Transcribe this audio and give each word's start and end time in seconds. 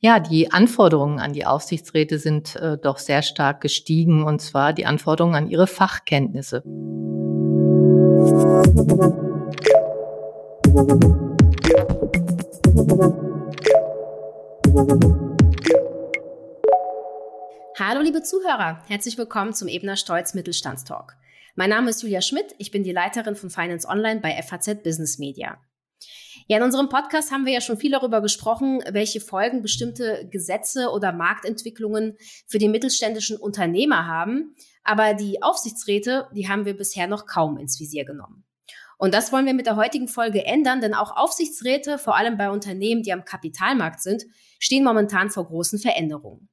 Ja, 0.00 0.20
die 0.20 0.50
Anforderungen 0.50 1.20
an 1.20 1.32
die 1.32 1.46
Aufsichtsräte 1.46 2.18
sind 2.18 2.56
äh, 2.56 2.78
doch 2.78 2.98
sehr 2.98 3.22
stark 3.22 3.60
gestiegen, 3.60 4.24
und 4.24 4.40
zwar 4.40 4.72
die 4.72 4.86
Anforderungen 4.86 5.34
an 5.34 5.48
ihre 5.48 5.66
Fachkenntnisse. 5.66 6.62
Hallo 17.78 18.00
liebe 18.00 18.22
Zuhörer, 18.22 18.82
herzlich 18.88 19.18
willkommen 19.18 19.54
zum 19.54 19.68
Ebner 19.68 19.96
Stolz 19.96 20.34
Mittelstandstalk. 20.34 21.16
Mein 21.54 21.70
Name 21.70 21.90
ist 21.90 22.02
Julia 22.02 22.22
Schmidt, 22.22 22.54
ich 22.58 22.70
bin 22.70 22.82
die 22.82 22.92
Leiterin 22.92 23.36
von 23.36 23.50
Finance 23.50 23.86
Online 23.86 24.20
bei 24.20 24.40
FAZ 24.42 24.82
Business 24.82 25.18
Media. 25.18 25.58
Ja, 26.48 26.56
in 26.56 26.62
unserem 26.62 26.88
Podcast 26.88 27.30
haben 27.30 27.46
wir 27.46 27.52
ja 27.52 27.60
schon 27.60 27.76
viel 27.76 27.92
darüber 27.92 28.20
gesprochen, 28.20 28.82
welche 28.90 29.20
Folgen 29.20 29.62
bestimmte 29.62 30.28
Gesetze 30.30 30.90
oder 30.90 31.12
Marktentwicklungen 31.12 32.16
für 32.46 32.58
die 32.58 32.68
mittelständischen 32.68 33.36
Unternehmer 33.36 34.06
haben. 34.06 34.54
Aber 34.84 35.14
die 35.14 35.42
Aufsichtsräte, 35.42 36.28
die 36.34 36.48
haben 36.48 36.64
wir 36.64 36.76
bisher 36.76 37.06
noch 37.06 37.26
kaum 37.26 37.58
ins 37.58 37.78
Visier 37.78 38.04
genommen. 38.04 38.44
Und 38.98 39.14
das 39.14 39.32
wollen 39.32 39.46
wir 39.46 39.54
mit 39.54 39.66
der 39.66 39.76
heutigen 39.76 40.06
Folge 40.06 40.44
ändern, 40.44 40.80
denn 40.80 40.94
auch 40.94 41.16
Aufsichtsräte, 41.16 41.98
vor 41.98 42.16
allem 42.16 42.36
bei 42.36 42.50
Unternehmen, 42.50 43.02
die 43.02 43.12
am 43.12 43.24
Kapitalmarkt 43.24 44.00
sind, 44.00 44.26
stehen 44.60 44.84
momentan 44.84 45.28
vor 45.28 45.46
großen 45.46 45.80
Veränderungen. 45.80 46.48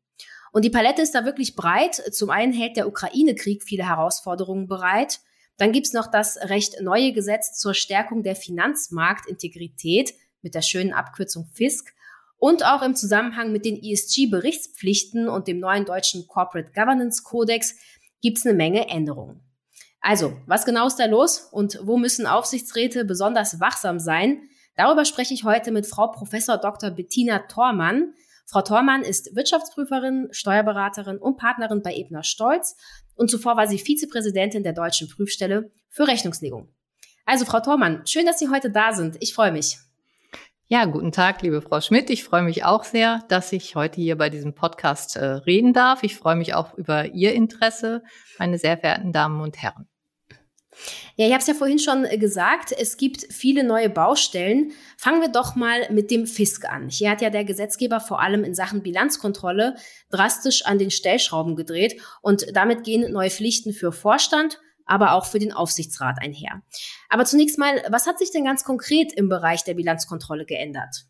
Und 0.51 0.65
die 0.65 0.71
Palette 0.71 1.01
ist 1.01 1.13
da 1.13 1.25
wirklich 1.25 1.55
breit. 1.55 1.95
Zum 2.11 2.31
einen 2.31 2.53
hält 2.53 2.75
der 2.75 2.87
Ukraine-Krieg 2.87 3.63
viele 3.63 3.87
Herausforderungen 3.87 4.67
bereit. 4.67 5.19
Dann 5.59 5.73
gibt's 5.73 5.93
noch 5.93 6.07
das 6.07 6.37
recht 6.37 6.81
neue 6.81 7.11
Gesetz 7.11 7.59
zur 7.59 7.73
Stärkung 7.73 8.23
der 8.23 8.35
Finanzmarktintegrität 8.35 10.13
mit 10.41 10.55
der 10.55 10.61
schönen 10.61 10.93
Abkürzung 10.93 11.47
FISK. 11.53 11.93
Und 12.37 12.65
auch 12.65 12.81
im 12.81 12.95
Zusammenhang 12.95 13.51
mit 13.51 13.65
den 13.65 13.75
ESG-Berichtspflichten 13.75 15.27
und 15.27 15.49
dem 15.49 15.59
neuen 15.59 15.83
deutschen 15.83 16.25
Corporate 16.27 16.71
Governance 16.71 17.23
Codex 17.23 17.75
gibt's 18.21 18.45
eine 18.45 18.55
Menge 18.55 18.87
Änderungen. 18.87 19.41
Also, 19.99 20.37
was 20.45 20.63
genau 20.63 20.87
ist 20.87 20.95
da 20.95 21.05
los 21.05 21.49
und 21.51 21.77
wo 21.83 21.97
müssen 21.97 22.25
Aufsichtsräte 22.25 23.03
besonders 23.03 23.59
wachsam 23.59 23.99
sein? 23.99 24.43
Darüber 24.77 25.03
spreche 25.03 25.33
ich 25.33 25.43
heute 25.43 25.71
mit 25.71 25.85
Frau 25.85 26.07
Professor 26.07 26.57
Dr. 26.57 26.91
Bettina 26.91 27.39
Thormann. 27.39 28.13
Frau 28.45 28.61
Thormann 28.61 29.01
ist 29.01 29.35
Wirtschaftsprüferin, 29.35 30.29
Steuerberaterin 30.31 31.17
und 31.17 31.35
Partnerin 31.35 31.81
bei 31.81 31.93
Ebner 31.93 32.23
Stolz 32.23 32.77
und 33.19 33.29
zuvor 33.29 33.57
war 33.57 33.67
sie 33.67 33.77
Vizepräsidentin 33.77 34.63
der 34.63 34.73
Deutschen 34.73 35.09
Prüfstelle 35.09 35.71
für 35.89 36.07
Rechnungslegung. 36.07 36.69
Also, 37.25 37.45
Frau 37.45 37.59
Thormann, 37.59 38.07
schön, 38.07 38.25
dass 38.25 38.39
Sie 38.39 38.49
heute 38.49 38.71
da 38.71 38.93
sind. 38.93 39.17
Ich 39.19 39.33
freue 39.33 39.51
mich. 39.51 39.77
Ja, 40.67 40.85
guten 40.85 41.11
Tag, 41.11 41.41
liebe 41.41 41.61
Frau 41.61 41.81
Schmidt. 41.81 42.09
Ich 42.09 42.23
freue 42.23 42.43
mich 42.43 42.63
auch 42.63 42.83
sehr, 42.85 43.23
dass 43.27 43.51
ich 43.51 43.75
heute 43.75 43.99
hier 43.99 44.17
bei 44.17 44.29
diesem 44.29 44.55
Podcast 44.55 45.17
äh, 45.17 45.25
reden 45.25 45.73
darf. 45.73 46.03
Ich 46.03 46.15
freue 46.15 46.37
mich 46.37 46.53
auch 46.53 46.73
über 46.75 47.07
Ihr 47.07 47.33
Interesse, 47.33 48.03
meine 48.37 48.57
sehr 48.57 48.77
verehrten 48.77 49.11
Damen 49.11 49.41
und 49.41 49.61
Herren. 49.61 49.87
Ja, 51.15 51.25
ich 51.25 51.31
habe 51.33 51.41
es 51.41 51.47
ja 51.47 51.53
vorhin 51.53 51.79
schon 51.79 52.05
äh, 52.05 52.17
gesagt, 52.17 52.71
es 52.71 52.97
gibt 52.97 53.25
viele 53.31 53.63
neue 53.63 53.89
Baustellen. 53.89 54.71
Fangen 54.97 55.21
wir 55.21 55.29
doch 55.29 55.55
mal 55.55 55.91
mit 55.91 56.11
dem 56.11 56.25
Fisk 56.25 56.65
an. 56.65 56.89
Hier 56.89 57.11
hat 57.11 57.21
ja 57.21 57.29
der 57.29 57.43
Gesetzgeber 57.43 57.99
vor 57.99 58.21
allem 58.21 58.43
in 58.43 58.55
Sachen 58.55 58.83
Bilanzkontrolle 58.83 59.75
drastisch 60.09 60.65
an 60.65 60.77
den 60.77 60.91
Stellschrauben 60.91 61.55
gedreht 61.55 62.01
und 62.21 62.55
damit 62.55 62.83
gehen 62.83 63.11
neue 63.11 63.29
Pflichten 63.29 63.73
für 63.73 63.91
Vorstand, 63.91 64.59
aber 64.85 65.13
auch 65.13 65.25
für 65.25 65.39
den 65.39 65.51
Aufsichtsrat 65.53 66.17
einher. 66.21 66.61
Aber 67.09 67.25
zunächst 67.25 67.59
mal, 67.59 67.83
was 67.89 68.07
hat 68.07 68.17
sich 68.17 68.31
denn 68.31 68.45
ganz 68.45 68.63
konkret 68.63 69.13
im 69.13 69.29
Bereich 69.29 69.63
der 69.63 69.75
Bilanzkontrolle 69.75 70.45
geändert? 70.45 71.05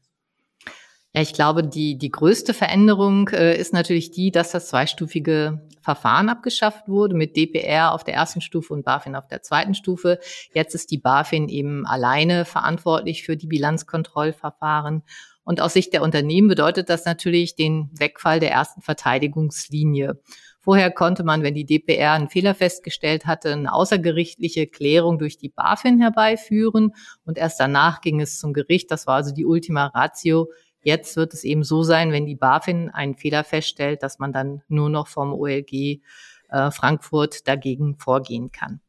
Ja, 1.15 1.21
ich 1.21 1.33
glaube, 1.33 1.63
die, 1.63 1.97
die 1.97 2.11
größte 2.11 2.53
Veränderung 2.53 3.29
äh, 3.29 3.57
ist 3.57 3.73
natürlich 3.73 4.11
die, 4.11 4.29
dass 4.29 4.51
das 4.51 4.67
zweistufige 4.69 5.67
Verfahren 5.81 6.29
abgeschafft 6.29 6.87
wurde 6.87 7.15
mit 7.15 7.35
DPR 7.35 7.93
auf 7.93 8.03
der 8.03 8.13
ersten 8.13 8.41
Stufe 8.41 8.73
und 8.75 8.85
BaFin 8.85 9.15
auf 9.15 9.27
der 9.27 9.41
zweiten 9.41 9.73
Stufe. 9.73 10.19
Jetzt 10.53 10.75
ist 10.75 10.91
die 10.91 10.99
BaFin 10.99 11.49
eben 11.49 11.87
alleine 11.87 12.45
verantwortlich 12.45 13.23
für 13.23 13.35
die 13.35 13.47
Bilanzkontrollverfahren. 13.47 15.01
Und 15.43 15.61
aus 15.61 15.73
Sicht 15.73 15.93
der 15.93 16.03
Unternehmen 16.03 16.47
bedeutet 16.47 16.89
das 16.89 17.05
natürlich 17.05 17.55
den 17.55 17.89
Wegfall 17.97 18.39
der 18.39 18.51
ersten 18.51 18.81
Verteidigungslinie. 18.81 20.21
Vorher 20.59 20.91
konnte 20.91 21.23
man, 21.23 21.41
wenn 21.41 21.55
die 21.55 21.65
DPR 21.65 22.11
einen 22.11 22.29
Fehler 22.29 22.53
festgestellt 22.53 23.25
hatte, 23.25 23.53
eine 23.53 23.73
außergerichtliche 23.73 24.67
Klärung 24.67 25.17
durch 25.17 25.39
die 25.39 25.49
BaFin 25.49 25.99
herbeiführen 25.99 26.93
und 27.25 27.39
erst 27.39 27.59
danach 27.59 28.01
ging 28.01 28.21
es 28.21 28.37
zum 28.37 28.53
Gericht. 28.53 28.91
Das 28.91 29.07
war 29.07 29.15
also 29.15 29.33
die 29.33 29.45
Ultima 29.45 29.87
Ratio 29.87 30.51
Jetzt 30.81 31.15
wird 31.17 31.33
es 31.33 31.43
eben 31.43 31.63
so 31.63 31.83
sein, 31.83 32.11
wenn 32.11 32.25
die 32.25 32.35
BaFin 32.35 32.89
einen 32.89 33.15
Fehler 33.15 33.43
feststellt, 33.43 34.03
dass 34.03 34.19
man 34.19 34.31
dann 34.31 34.61
nur 34.67 34.89
noch 34.89 35.07
vom 35.07 35.33
OLG 35.33 36.01
äh, 36.49 36.71
Frankfurt 36.71 37.47
dagegen 37.47 37.97
vorgehen 37.97 38.51
kann. 38.51 38.81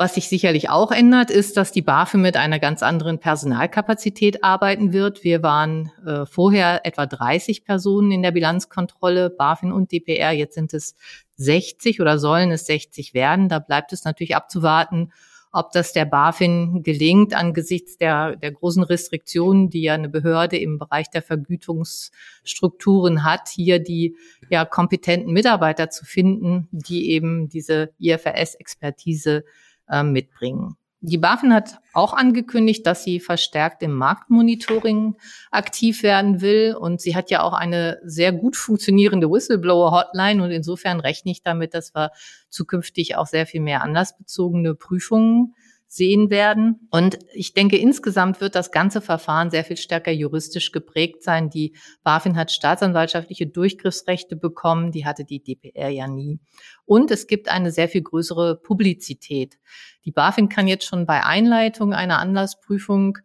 Was 0.00 0.14
sich 0.14 0.30
sicherlich 0.30 0.70
auch 0.70 0.92
ändert, 0.92 1.30
ist, 1.30 1.58
dass 1.58 1.72
die 1.72 1.82
BaFin 1.82 2.22
mit 2.22 2.34
einer 2.38 2.58
ganz 2.58 2.82
anderen 2.82 3.18
Personalkapazität 3.18 4.42
arbeiten 4.42 4.94
wird. 4.94 5.24
Wir 5.24 5.42
waren 5.42 5.92
äh, 6.06 6.24
vorher 6.24 6.86
etwa 6.86 7.04
30 7.04 7.66
Personen 7.66 8.10
in 8.10 8.22
der 8.22 8.30
Bilanzkontrolle, 8.30 9.28
BaFin 9.28 9.72
und 9.72 9.92
DPR. 9.92 10.30
Jetzt 10.30 10.54
sind 10.54 10.72
es 10.72 10.96
60 11.36 12.00
oder 12.00 12.18
sollen 12.18 12.50
es 12.50 12.64
60 12.64 13.12
werden. 13.12 13.50
Da 13.50 13.58
bleibt 13.58 13.92
es 13.92 14.04
natürlich 14.04 14.34
abzuwarten, 14.34 15.12
ob 15.52 15.72
das 15.72 15.92
der 15.92 16.04
BaFin 16.04 16.82
gelingt 16.82 17.34
angesichts 17.34 17.96
der, 17.96 18.36
der 18.36 18.52
großen 18.52 18.82
Restriktionen, 18.82 19.68
die 19.68 19.82
ja 19.82 19.94
eine 19.94 20.08
Behörde 20.08 20.58
im 20.58 20.78
Bereich 20.78 21.10
der 21.10 21.22
Vergütungsstrukturen 21.22 23.24
hat, 23.24 23.48
hier 23.48 23.80
die 23.80 24.16
ja 24.48 24.64
kompetenten 24.64 25.32
Mitarbeiter 25.32 25.90
zu 25.90 26.04
finden, 26.04 26.68
die 26.70 27.10
eben 27.10 27.48
diese 27.48 27.92
IFRS-Expertise 27.98 29.44
äh, 29.88 30.02
mitbringen. 30.02 30.76
Die 31.02 31.16
BaFin 31.16 31.54
hat 31.54 31.78
auch 31.94 32.12
angekündigt, 32.12 32.86
dass 32.86 33.04
sie 33.04 33.20
verstärkt 33.20 33.82
im 33.82 33.94
Marktmonitoring 33.94 35.16
aktiv 35.50 36.02
werden 36.02 36.42
will. 36.42 36.76
Und 36.78 37.00
sie 37.00 37.16
hat 37.16 37.30
ja 37.30 37.42
auch 37.42 37.54
eine 37.54 37.98
sehr 38.04 38.32
gut 38.32 38.54
funktionierende 38.54 39.30
Whistleblower-Hotline. 39.30 40.42
Und 40.42 40.50
insofern 40.50 41.00
rechne 41.00 41.32
ich 41.32 41.42
damit, 41.42 41.72
dass 41.72 41.94
wir 41.94 42.12
zukünftig 42.50 43.16
auch 43.16 43.26
sehr 43.26 43.46
viel 43.46 43.62
mehr 43.62 43.82
anlassbezogene 43.82 44.74
Prüfungen 44.74 45.54
sehen 45.92 46.30
werden. 46.30 46.86
Und 46.92 47.18
ich 47.34 47.52
denke, 47.52 47.76
insgesamt 47.76 48.40
wird 48.40 48.54
das 48.54 48.70
ganze 48.70 49.00
Verfahren 49.00 49.50
sehr 49.50 49.64
viel 49.64 49.76
stärker 49.76 50.12
juristisch 50.12 50.70
geprägt 50.70 51.24
sein. 51.24 51.50
Die 51.50 51.74
BaFin 52.04 52.36
hat 52.36 52.52
staatsanwaltschaftliche 52.52 53.48
Durchgriffsrechte 53.48 54.36
bekommen, 54.36 54.92
die 54.92 55.04
hatte 55.04 55.24
die 55.24 55.42
DPR 55.42 55.88
ja 55.88 56.06
nie. 56.06 56.38
Und 56.84 57.10
es 57.10 57.26
gibt 57.26 57.48
eine 57.48 57.72
sehr 57.72 57.88
viel 57.88 58.02
größere 58.02 58.54
Publizität. 58.54 59.58
Die 60.04 60.12
BaFin 60.12 60.48
kann 60.48 60.68
jetzt 60.68 60.86
schon 60.86 61.06
bei 61.06 61.24
Einleitung 61.24 61.92
einer 61.92 62.20
Anlassprüfung 62.20 63.18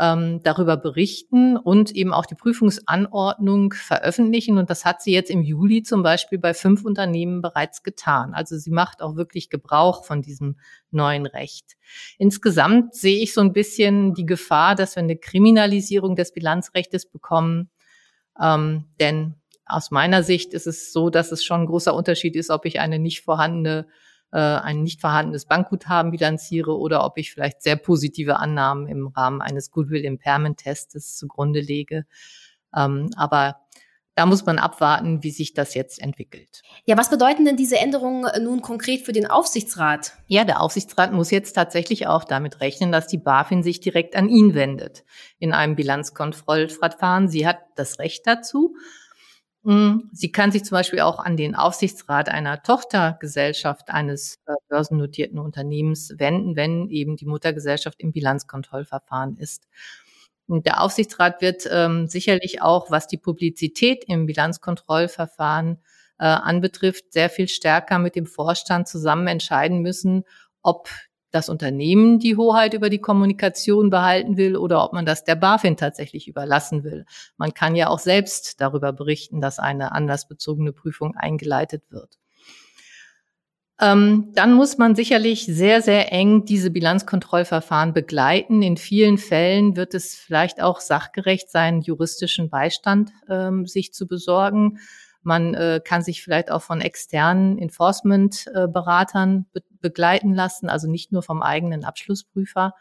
ähm, 0.00 0.40
darüber 0.42 0.78
berichten 0.78 1.58
und 1.58 1.92
eben 1.92 2.14
auch 2.14 2.24
die 2.24 2.34
Prüfungsanordnung 2.34 3.74
veröffentlichen. 3.74 4.56
Und 4.56 4.70
das 4.70 4.86
hat 4.86 5.02
sie 5.02 5.12
jetzt 5.12 5.30
im 5.30 5.42
Juli 5.42 5.82
zum 5.82 6.02
Beispiel 6.02 6.38
bei 6.38 6.54
fünf 6.54 6.86
Unternehmen 6.86 7.42
bereits 7.42 7.82
getan. 7.82 8.32
Also 8.32 8.56
sie 8.56 8.70
macht 8.70 9.02
auch 9.02 9.16
wirklich 9.16 9.50
Gebrauch 9.50 10.06
von 10.06 10.22
diesem 10.22 10.56
neuen 10.90 11.26
Recht. 11.26 11.76
Insgesamt 12.16 12.94
sehe 12.94 13.22
ich 13.22 13.34
so 13.34 13.42
ein 13.42 13.52
bisschen 13.52 14.14
die 14.14 14.24
Gefahr, 14.24 14.74
dass 14.74 14.96
wir 14.96 15.02
eine 15.02 15.18
Kriminalisierung 15.18 16.16
des 16.16 16.32
Bilanzrechtes 16.32 17.04
bekommen. 17.04 17.68
Ähm, 18.40 18.86
denn 19.00 19.34
aus 19.66 19.90
meiner 19.90 20.22
Sicht 20.22 20.54
ist 20.54 20.66
es 20.66 20.94
so, 20.94 21.10
dass 21.10 21.30
es 21.30 21.44
schon 21.44 21.60
ein 21.60 21.66
großer 21.66 21.94
Unterschied 21.94 22.36
ist, 22.36 22.48
ob 22.48 22.64
ich 22.64 22.80
eine 22.80 22.98
nicht 22.98 23.20
vorhandene 23.20 23.86
äh, 24.32 24.38
ein 24.38 24.82
nicht 24.82 25.00
vorhandenes 25.00 25.46
Bankguthaben 25.46 26.10
bilanziere 26.10 26.76
oder 26.78 27.04
ob 27.04 27.18
ich 27.18 27.32
vielleicht 27.32 27.62
sehr 27.62 27.76
positive 27.76 28.36
Annahmen 28.36 28.86
im 28.86 29.08
Rahmen 29.08 29.42
eines 29.42 29.70
Goodwill 29.70 30.04
Impairment 30.04 30.58
Testes 30.58 31.16
zugrunde 31.16 31.60
lege. 31.60 32.06
Ähm, 32.74 33.10
aber 33.16 33.56
da 34.16 34.26
muss 34.26 34.44
man 34.44 34.58
abwarten, 34.58 35.22
wie 35.22 35.30
sich 35.30 35.54
das 35.54 35.74
jetzt 35.74 36.00
entwickelt. 36.00 36.62
Ja, 36.84 36.98
was 36.98 37.10
bedeuten 37.10 37.44
denn 37.44 37.56
diese 37.56 37.78
Änderungen 37.78 38.24
äh, 38.24 38.38
nun 38.40 38.60
konkret 38.60 39.06
für 39.06 39.12
den 39.12 39.26
Aufsichtsrat? 39.26 40.12
Ja, 40.26 40.44
der 40.44 40.60
Aufsichtsrat 40.60 41.12
muss 41.12 41.30
jetzt 41.30 41.52
tatsächlich 41.52 42.06
auch 42.06 42.24
damit 42.24 42.60
rechnen, 42.60 42.92
dass 42.92 43.06
die 43.06 43.18
BaFin 43.18 43.62
sich 43.62 43.80
direkt 43.80 44.16
an 44.16 44.28
ihn 44.28 44.54
wendet 44.54 45.04
in 45.38 45.52
einem 45.52 45.74
Bilanzkontrollverfahren. 45.74 47.28
Sie 47.28 47.46
hat 47.46 47.60
das 47.76 47.98
Recht 47.98 48.26
dazu 48.26 48.76
sie 49.62 50.32
kann 50.32 50.52
sich 50.52 50.64
zum 50.64 50.76
Beispiel 50.76 51.00
auch 51.00 51.18
an 51.18 51.36
den 51.36 51.54
Aufsichtsrat 51.54 52.30
einer 52.30 52.62
Tochtergesellschaft 52.62 53.90
eines 53.90 54.36
äh, 54.46 54.54
börsennotierten 54.68 55.38
Unternehmens 55.38 56.14
wenden, 56.16 56.56
wenn 56.56 56.88
eben 56.88 57.16
die 57.16 57.26
Muttergesellschaft 57.26 58.00
im 58.00 58.12
Bilanzkontrollverfahren 58.12 59.36
ist. 59.36 59.68
Der 60.48 60.82
Aufsichtsrat 60.82 61.42
wird 61.42 61.68
ähm, 61.70 62.08
sicherlich 62.08 62.62
auch, 62.62 62.90
was 62.90 63.06
die 63.06 63.18
Publizität 63.18 64.04
im 64.08 64.26
Bilanzkontrollverfahren 64.26 65.78
äh, 66.18 66.24
anbetrifft, 66.24 67.12
sehr 67.12 67.30
viel 67.30 67.46
stärker 67.46 67.98
mit 67.98 68.16
dem 68.16 68.26
Vorstand 68.26 68.88
zusammen 68.88 69.26
entscheiden 69.26 69.80
müssen, 69.80 70.24
ob 70.62 70.88
das 71.30 71.48
Unternehmen 71.48 72.18
die 72.18 72.36
Hoheit 72.36 72.74
über 72.74 72.90
die 72.90 73.00
Kommunikation 73.00 73.90
behalten 73.90 74.36
will 74.36 74.56
oder 74.56 74.84
ob 74.84 74.92
man 74.92 75.06
das 75.06 75.24
der 75.24 75.36
BaFin 75.36 75.76
tatsächlich 75.76 76.28
überlassen 76.28 76.84
will. 76.84 77.04
Man 77.36 77.54
kann 77.54 77.76
ja 77.76 77.88
auch 77.88 77.98
selbst 77.98 78.60
darüber 78.60 78.92
berichten, 78.92 79.40
dass 79.40 79.58
eine 79.58 79.92
anlassbezogene 79.92 80.72
Prüfung 80.72 81.16
eingeleitet 81.16 81.82
wird. 81.90 82.18
Ähm, 83.80 84.32
dann 84.34 84.52
muss 84.52 84.76
man 84.76 84.94
sicherlich 84.94 85.46
sehr, 85.46 85.80
sehr 85.80 86.12
eng 86.12 86.44
diese 86.44 86.70
Bilanzkontrollverfahren 86.70 87.94
begleiten. 87.94 88.60
In 88.60 88.76
vielen 88.76 89.16
Fällen 89.16 89.74
wird 89.74 89.94
es 89.94 90.14
vielleicht 90.14 90.60
auch 90.60 90.80
sachgerecht 90.80 91.50
sein, 91.50 91.80
juristischen 91.80 92.50
Beistand 92.50 93.10
ähm, 93.28 93.66
sich 93.66 93.94
zu 93.94 94.06
besorgen. 94.06 94.80
Man 95.22 95.54
äh, 95.54 95.80
kann 95.84 96.02
sich 96.02 96.22
vielleicht 96.22 96.50
auch 96.50 96.62
von 96.62 96.80
externen 96.80 97.58
Enforcement-Beratern 97.58 99.46
be 99.52 99.62
begleiten 99.82 100.34
lassen, 100.34 100.68
also 100.68 100.90
nicht 100.90 101.10
nur 101.10 101.22
vom 101.22 101.40
eigenen 101.40 101.84
Abschlussprüfer. 101.86 102.74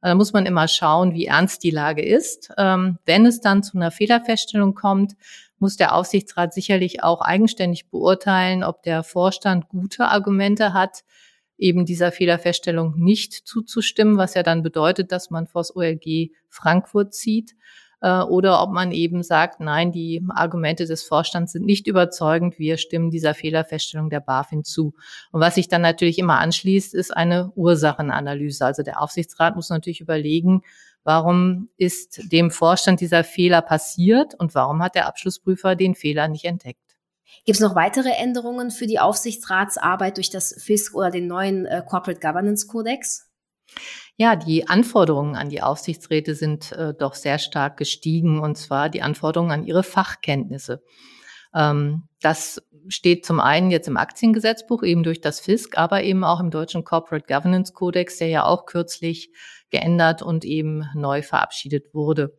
Da 0.00 0.14
muss 0.14 0.32
man 0.32 0.46
immer 0.46 0.68
schauen, 0.68 1.14
wie 1.14 1.26
ernst 1.26 1.64
die 1.64 1.72
Lage 1.72 2.04
ist. 2.04 2.52
Ähm, 2.58 2.98
wenn 3.06 3.26
es 3.26 3.40
dann 3.40 3.64
zu 3.64 3.76
einer 3.76 3.90
Fehlerfeststellung 3.90 4.74
kommt, 4.74 5.14
muss 5.58 5.76
der 5.76 5.96
Aufsichtsrat 5.96 6.54
sicherlich 6.54 7.02
auch 7.02 7.22
eigenständig 7.22 7.90
beurteilen, 7.90 8.62
ob 8.62 8.82
der 8.82 9.02
Vorstand 9.02 9.68
gute 9.68 10.04
Argumente 10.04 10.74
hat, 10.74 11.04
eben 11.56 11.86
dieser 11.86 12.12
Fehlerfeststellung 12.12 12.94
nicht 12.98 13.32
zuzustimmen, 13.32 14.18
was 14.18 14.34
ja 14.34 14.42
dann 14.42 14.62
bedeutet, 14.62 15.10
dass 15.10 15.30
man 15.30 15.46
vors 15.46 15.74
OLG 15.74 16.32
Frankfurt 16.48 17.14
zieht 17.14 17.56
äh, 18.00 18.20
oder 18.20 18.62
ob 18.62 18.70
man 18.70 18.92
eben 18.92 19.22
sagt, 19.22 19.60
nein, 19.60 19.92
die 19.92 20.22
Argumente 20.30 20.86
des 20.86 21.02
Vorstands 21.02 21.52
sind 21.52 21.64
nicht 21.64 21.86
überzeugend, 21.86 22.58
wir 22.58 22.76
stimmen 22.76 23.10
dieser 23.10 23.34
Fehlerfeststellung 23.34 24.10
der 24.10 24.20
BaFin 24.20 24.64
zu. 24.64 24.94
Und 25.32 25.40
was 25.40 25.54
sich 25.54 25.68
dann 25.68 25.82
natürlich 25.82 26.18
immer 26.18 26.38
anschließt, 26.38 26.94
ist 26.94 27.16
eine 27.16 27.52
Ursachenanalyse. 27.54 28.64
Also 28.64 28.82
der 28.82 29.00
Aufsichtsrat 29.00 29.56
muss 29.56 29.70
natürlich 29.70 30.00
überlegen, 30.00 30.62
Warum 31.04 31.68
ist 31.76 32.32
dem 32.32 32.50
Vorstand 32.50 33.00
dieser 33.02 33.24
Fehler 33.24 33.60
passiert 33.60 34.34
und 34.34 34.54
warum 34.54 34.82
hat 34.82 34.94
der 34.94 35.06
Abschlussprüfer 35.06 35.76
den 35.76 35.94
Fehler 35.94 36.28
nicht 36.28 36.46
entdeckt? 36.46 36.80
Gibt 37.44 37.56
es 37.56 37.60
noch 37.60 37.74
weitere 37.74 38.10
Änderungen 38.10 38.70
für 38.70 38.86
die 38.86 38.98
Aufsichtsratsarbeit 38.98 40.16
durch 40.16 40.30
das 40.30 40.54
FISC 40.62 40.94
oder 40.94 41.10
den 41.10 41.26
neuen 41.26 41.66
äh, 41.66 41.82
Corporate 41.86 42.20
Governance 42.20 42.66
Codex? 42.66 43.30
Ja, 44.16 44.36
die 44.36 44.68
Anforderungen 44.68 45.34
an 45.34 45.48
die 45.48 45.60
Aufsichtsräte 45.60 46.36
sind 46.36 46.70
äh, 46.72 46.94
doch 46.94 47.14
sehr 47.14 47.38
stark 47.38 47.76
gestiegen, 47.76 48.38
und 48.38 48.56
zwar 48.56 48.88
die 48.88 49.02
Anforderungen 49.02 49.50
an 49.50 49.64
ihre 49.64 49.82
Fachkenntnisse. 49.82 50.84
Ähm, 51.52 52.04
das 52.20 52.62
steht 52.88 53.26
zum 53.26 53.40
einen 53.40 53.70
jetzt 53.70 53.88
im 53.88 53.96
Aktiengesetzbuch 53.96 54.84
eben 54.84 55.02
durch 55.02 55.20
das 55.20 55.40
FISC, 55.40 55.78
aber 55.78 56.04
eben 56.04 56.22
auch 56.22 56.38
im 56.38 56.50
deutschen 56.50 56.84
Corporate 56.84 57.26
Governance 57.26 57.72
Codex, 57.72 58.18
der 58.18 58.28
ja 58.28 58.44
auch 58.44 58.66
kürzlich 58.66 59.30
geändert 59.70 60.22
und 60.22 60.44
eben 60.44 60.84
neu 60.94 61.22
verabschiedet 61.22 61.92
wurde. 61.92 62.38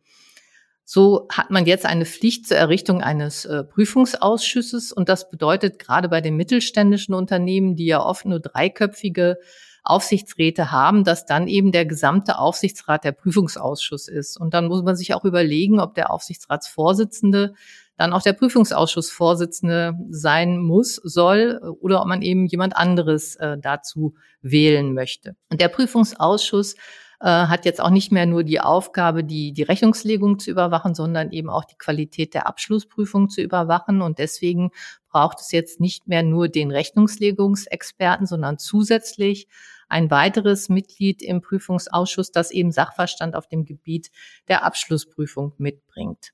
So 0.88 1.26
hat 1.30 1.50
man 1.50 1.66
jetzt 1.66 1.84
eine 1.84 2.06
Pflicht 2.06 2.46
zur 2.46 2.56
Errichtung 2.56 3.02
eines 3.02 3.44
äh, 3.44 3.64
Prüfungsausschusses 3.64 4.92
und 4.92 5.08
das 5.08 5.28
bedeutet 5.28 5.78
gerade 5.80 6.08
bei 6.08 6.20
den 6.20 6.36
mittelständischen 6.36 7.12
Unternehmen, 7.12 7.74
die 7.74 7.86
ja 7.86 8.02
oft 8.02 8.24
nur 8.24 8.38
dreiköpfige 8.38 9.38
Aufsichtsräte 9.88 10.72
haben, 10.72 11.04
dass 11.04 11.26
dann 11.26 11.48
eben 11.48 11.72
der 11.72 11.86
gesamte 11.86 12.38
Aufsichtsrat 12.38 13.04
der 13.04 13.12
Prüfungsausschuss 13.12 14.08
ist. 14.08 14.36
Und 14.38 14.54
dann 14.54 14.66
muss 14.66 14.82
man 14.82 14.96
sich 14.96 15.14
auch 15.14 15.24
überlegen, 15.24 15.80
ob 15.80 15.94
der 15.94 16.10
Aufsichtsratsvorsitzende 16.10 17.54
dann 17.96 18.12
auch 18.12 18.22
der 18.22 18.34
Prüfungsausschussvorsitzende 18.34 19.94
sein 20.10 20.58
muss, 20.58 20.96
soll 20.96 21.60
oder 21.80 22.02
ob 22.02 22.08
man 22.08 22.22
eben 22.22 22.46
jemand 22.46 22.76
anderes 22.76 23.36
äh, 23.36 23.56
dazu 23.58 24.14
wählen 24.42 24.92
möchte. 24.92 25.34
Und 25.50 25.60
der 25.60 25.68
Prüfungsausschuss 25.68 26.74
äh, 27.20 27.26
hat 27.28 27.64
jetzt 27.64 27.80
auch 27.80 27.90
nicht 27.90 28.12
mehr 28.12 28.26
nur 28.26 28.44
die 28.44 28.60
Aufgabe, 28.60 29.24
die, 29.24 29.52
die 29.52 29.62
Rechnungslegung 29.62 30.38
zu 30.38 30.50
überwachen, 30.50 30.94
sondern 30.94 31.32
eben 31.32 31.48
auch 31.48 31.64
die 31.64 31.78
Qualität 31.78 32.34
der 32.34 32.46
Abschlussprüfung 32.46 33.30
zu 33.30 33.40
überwachen. 33.40 34.02
Und 34.02 34.18
deswegen 34.18 34.70
braucht 35.10 35.40
es 35.40 35.52
jetzt 35.52 35.80
nicht 35.80 36.06
mehr 36.06 36.22
nur 36.22 36.48
den 36.48 36.70
Rechnungslegungsexperten, 36.70 38.26
sondern 38.26 38.58
zusätzlich 38.58 39.48
ein 39.88 40.10
weiteres 40.10 40.68
Mitglied 40.68 41.22
im 41.22 41.40
Prüfungsausschuss, 41.40 42.32
das 42.32 42.50
eben 42.50 42.72
Sachverstand 42.72 43.34
auf 43.34 43.46
dem 43.46 43.64
Gebiet 43.64 44.10
der 44.48 44.64
Abschlussprüfung 44.64 45.52
mitbringt. 45.58 46.32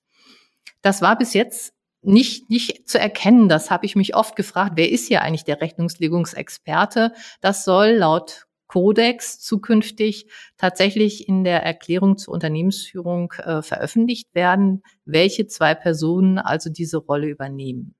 Das 0.81 1.03
war 1.03 1.17
bis 1.17 1.35
jetzt 1.35 1.75
nicht, 2.03 2.51
nicht 2.51 2.89
zu 2.89 2.99
erkennen. 2.99 3.49
Das 3.49 3.71
habe 3.71 3.87
ich 3.87 3.95
mich 3.95 4.17
oft 4.17 4.37
gefragt. 4.37 4.73
Wer 4.75 4.91
ist 4.91 5.07
hier 5.07 5.23
eigentlich 5.23 5.45
der 5.45 5.61
Rechnungslegungsexperte? 5.61 7.13
Das 7.41 7.65
soll 7.65 7.91
laut 7.91 8.47
Kodex 8.67 9.39
zukünftig 9.39 10.27
tatsächlich 10.57 11.29
in 11.29 11.45
der 11.45 11.63
Erklärung 11.63 12.17
zur 12.17 12.33
Unternehmensführung 12.33 13.33
äh, 13.33 13.61
veröffentlicht 13.61 14.35
werden, 14.35 14.83
welche 15.05 15.47
zwei 15.47 15.75
Personen 15.75 16.39
also 16.39 16.71
diese 16.71 16.97
Rolle 16.97 17.29
übernehmen. 17.29 17.95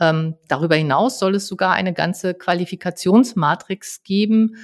Ähm, 0.00 0.36
darüber 0.48 0.76
hinaus 0.76 1.18
soll 1.18 1.34
es 1.34 1.46
sogar 1.46 1.72
eine 1.72 1.92
ganze 1.92 2.34
Qualifikationsmatrix 2.34 4.02
geben, 4.02 4.56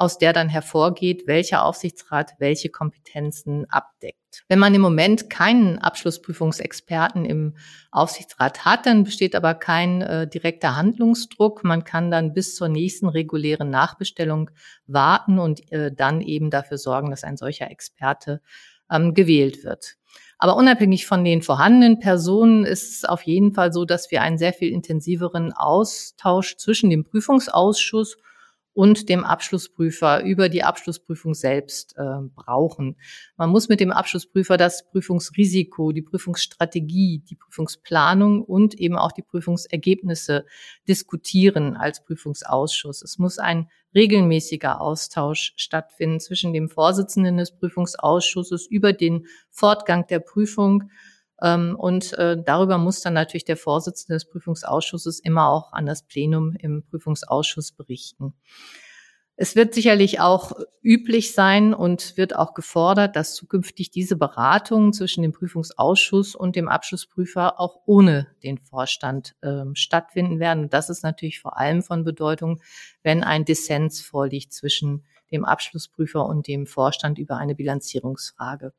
aus 0.00 0.16
der 0.16 0.32
dann 0.32 0.48
hervorgeht, 0.48 1.26
welcher 1.26 1.64
Aufsichtsrat 1.64 2.32
welche 2.38 2.70
Kompetenzen 2.70 3.68
abdeckt. 3.68 4.44
Wenn 4.48 4.58
man 4.58 4.74
im 4.74 4.80
Moment 4.80 5.28
keinen 5.28 5.78
Abschlussprüfungsexperten 5.78 7.26
im 7.26 7.56
Aufsichtsrat 7.90 8.64
hat, 8.64 8.86
dann 8.86 9.04
besteht 9.04 9.36
aber 9.36 9.54
kein 9.54 10.00
äh, 10.00 10.26
direkter 10.26 10.74
Handlungsdruck. 10.76 11.64
Man 11.64 11.84
kann 11.84 12.10
dann 12.10 12.32
bis 12.32 12.54
zur 12.54 12.68
nächsten 12.68 13.08
regulären 13.08 13.68
Nachbestellung 13.68 14.50
warten 14.86 15.38
und 15.38 15.70
äh, 15.70 15.92
dann 15.92 16.22
eben 16.22 16.48
dafür 16.50 16.78
sorgen, 16.78 17.10
dass 17.10 17.24
ein 17.24 17.36
solcher 17.36 17.70
Experte 17.70 18.40
ähm, 18.90 19.12
gewählt 19.12 19.64
wird. 19.64 19.96
Aber 20.38 20.56
unabhängig 20.56 21.06
von 21.06 21.24
den 21.24 21.42
vorhandenen 21.42 21.98
Personen 21.98 22.64
ist 22.64 22.90
es 22.90 23.04
auf 23.04 23.22
jeden 23.22 23.52
Fall 23.52 23.72
so, 23.72 23.84
dass 23.84 24.10
wir 24.10 24.22
einen 24.22 24.38
sehr 24.38 24.54
viel 24.54 24.72
intensiveren 24.72 25.52
Austausch 25.52 26.56
zwischen 26.56 26.88
dem 26.88 27.04
Prüfungsausschuss 27.04 28.16
und 28.72 29.08
dem 29.08 29.24
Abschlussprüfer 29.24 30.22
über 30.22 30.48
die 30.48 30.62
Abschlussprüfung 30.62 31.34
selbst 31.34 31.96
äh, 31.96 32.20
brauchen. 32.34 32.96
Man 33.36 33.50
muss 33.50 33.68
mit 33.68 33.80
dem 33.80 33.90
Abschlussprüfer 33.90 34.56
das 34.56 34.88
Prüfungsrisiko, 34.90 35.92
die 35.92 36.02
Prüfungsstrategie, 36.02 37.22
die 37.28 37.34
Prüfungsplanung 37.34 38.42
und 38.42 38.74
eben 38.74 38.96
auch 38.96 39.12
die 39.12 39.22
Prüfungsergebnisse 39.22 40.46
diskutieren 40.88 41.76
als 41.76 42.04
Prüfungsausschuss. 42.04 43.02
Es 43.02 43.18
muss 43.18 43.38
ein 43.38 43.68
regelmäßiger 43.94 44.80
Austausch 44.80 45.52
stattfinden 45.56 46.20
zwischen 46.20 46.52
dem 46.52 46.68
Vorsitzenden 46.68 47.38
des 47.38 47.56
Prüfungsausschusses 47.56 48.66
über 48.66 48.92
den 48.92 49.26
Fortgang 49.50 50.06
der 50.06 50.20
Prüfung 50.20 50.90
und 51.42 52.12
äh, 52.14 52.36
darüber 52.42 52.78
muss 52.78 53.00
dann 53.00 53.14
natürlich 53.14 53.44
der 53.44 53.56
Vorsitzende 53.56 54.14
des 54.14 54.28
Prüfungsausschusses 54.28 55.20
immer 55.20 55.48
auch 55.48 55.72
an 55.72 55.86
das 55.86 56.02
Plenum 56.02 56.54
im 56.58 56.82
Prüfungsausschuss 56.82 57.72
berichten. 57.72 58.34
Es 59.42 59.56
wird 59.56 59.72
sicherlich 59.72 60.20
auch 60.20 60.52
üblich 60.82 61.32
sein 61.32 61.72
und 61.72 62.18
wird 62.18 62.36
auch 62.36 62.52
gefordert, 62.52 63.16
dass 63.16 63.34
zukünftig 63.34 63.90
diese 63.90 64.16
Beratungen 64.16 64.92
zwischen 64.92 65.22
dem 65.22 65.32
Prüfungsausschuss 65.32 66.34
und 66.34 66.56
dem 66.56 66.68
Abschlussprüfer 66.68 67.58
auch 67.58 67.80
ohne 67.86 68.26
den 68.42 68.58
Vorstand 68.58 69.34
äh, 69.40 69.64
stattfinden 69.72 70.40
werden. 70.40 70.64
Und 70.64 70.74
das 70.74 70.90
ist 70.90 71.02
natürlich 71.02 71.40
vor 71.40 71.56
allem 71.56 71.82
von 71.82 72.04
Bedeutung, 72.04 72.60
wenn 73.02 73.24
ein 73.24 73.46
Dissens 73.46 74.02
vorliegt 74.02 74.52
zwischen 74.52 75.06
dem 75.32 75.46
Abschlussprüfer 75.46 76.26
und 76.26 76.46
dem 76.46 76.66
Vorstand 76.66 77.18
über 77.18 77.38
eine 77.38 77.54
Bilanzierungsfrage. 77.54 78.74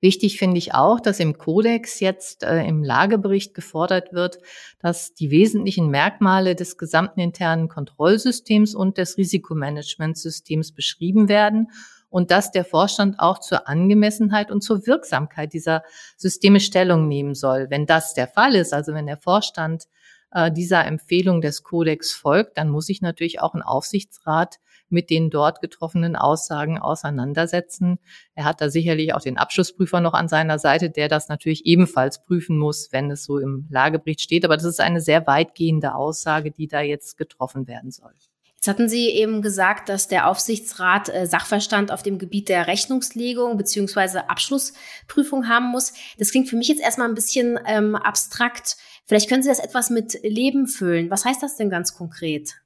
Wichtig 0.00 0.38
finde 0.38 0.58
ich 0.58 0.74
auch, 0.74 1.00
dass 1.00 1.20
im 1.20 1.38
Kodex 1.38 2.00
jetzt 2.00 2.42
äh, 2.42 2.66
im 2.66 2.82
Lagebericht 2.82 3.54
gefordert 3.54 4.12
wird, 4.12 4.38
dass 4.78 5.14
die 5.14 5.30
wesentlichen 5.30 5.88
Merkmale 5.88 6.54
des 6.54 6.76
gesamten 6.78 7.20
internen 7.20 7.68
Kontrollsystems 7.68 8.74
und 8.74 8.98
des 8.98 9.16
Risikomanagementsystems 9.16 10.72
beschrieben 10.72 11.28
werden 11.28 11.68
und 12.12 12.30
dass 12.30 12.50
der 12.50 12.64
Vorstand 12.64 13.18
auch 13.18 13.38
zur 13.38 13.68
Angemessenheit 13.68 14.50
und 14.50 14.60
zur 14.60 14.86
Wirksamkeit 14.86 15.52
dieser 15.52 15.82
Systeme 16.16 16.60
Stellung 16.60 17.08
nehmen 17.08 17.34
soll. 17.34 17.68
Wenn 17.70 17.86
das 17.86 18.12
der 18.12 18.28
Fall 18.28 18.54
ist, 18.54 18.74
also 18.74 18.92
wenn 18.92 19.06
der 19.06 19.16
Vorstand 19.16 19.84
äh, 20.30 20.52
dieser 20.52 20.84
Empfehlung 20.84 21.40
des 21.40 21.62
Kodex 21.62 22.12
folgt, 22.12 22.58
dann 22.58 22.68
muss 22.68 22.86
sich 22.86 23.00
natürlich 23.00 23.40
auch 23.40 23.54
ein 23.54 23.62
Aufsichtsrat 23.62 24.58
mit 24.92 25.10
den 25.10 25.30
dort 25.30 25.60
getroffenen 25.60 26.16
Aussagen 26.16 26.78
auseinandersetzen. 26.78 27.98
Er 28.34 28.44
hat 28.44 28.60
da 28.60 28.70
sicherlich 28.70 29.14
auch 29.14 29.20
den 29.20 29.38
Abschlussprüfer 29.38 30.00
noch 30.00 30.14
an 30.14 30.28
seiner 30.28 30.58
Seite, 30.58 30.90
der 30.90 31.08
das 31.08 31.28
natürlich 31.28 31.66
ebenfalls 31.66 32.22
prüfen 32.22 32.58
muss, 32.58 32.88
wenn 32.92 33.10
es 33.10 33.24
so 33.24 33.38
im 33.38 33.66
Lagebericht 33.70 34.20
steht. 34.20 34.44
Aber 34.44 34.56
das 34.56 34.64
ist 34.64 34.80
eine 34.80 35.00
sehr 35.00 35.26
weitgehende 35.26 35.94
Aussage, 35.94 36.50
die 36.50 36.68
da 36.68 36.80
jetzt 36.80 37.16
getroffen 37.16 37.66
werden 37.66 37.90
soll. 37.90 38.12
Jetzt 38.62 38.68
hatten 38.68 38.88
Sie 38.88 39.08
eben 39.08 39.42
gesagt, 39.42 39.88
dass 39.88 40.06
der 40.06 40.28
Aufsichtsrat 40.28 41.08
äh, 41.08 41.26
Sachverstand 41.26 41.90
auf 41.90 42.04
dem 42.04 42.18
Gebiet 42.18 42.48
der 42.48 42.68
Rechnungslegung 42.68 43.56
beziehungsweise 43.56 44.30
Abschlussprüfung 44.30 45.48
haben 45.48 45.66
muss. 45.72 45.94
Das 46.16 46.30
klingt 46.30 46.48
für 46.48 46.54
mich 46.54 46.68
jetzt 46.68 46.80
erstmal 46.80 47.08
ein 47.08 47.16
bisschen 47.16 47.58
ähm, 47.66 47.96
abstrakt. 47.96 48.76
Vielleicht 49.04 49.28
können 49.28 49.42
Sie 49.42 49.48
das 49.48 49.58
etwas 49.58 49.90
mit 49.90 50.16
Leben 50.22 50.68
füllen. 50.68 51.10
Was 51.10 51.24
heißt 51.24 51.42
das 51.42 51.56
denn 51.56 51.70
ganz 51.70 51.96
konkret? 51.96 52.62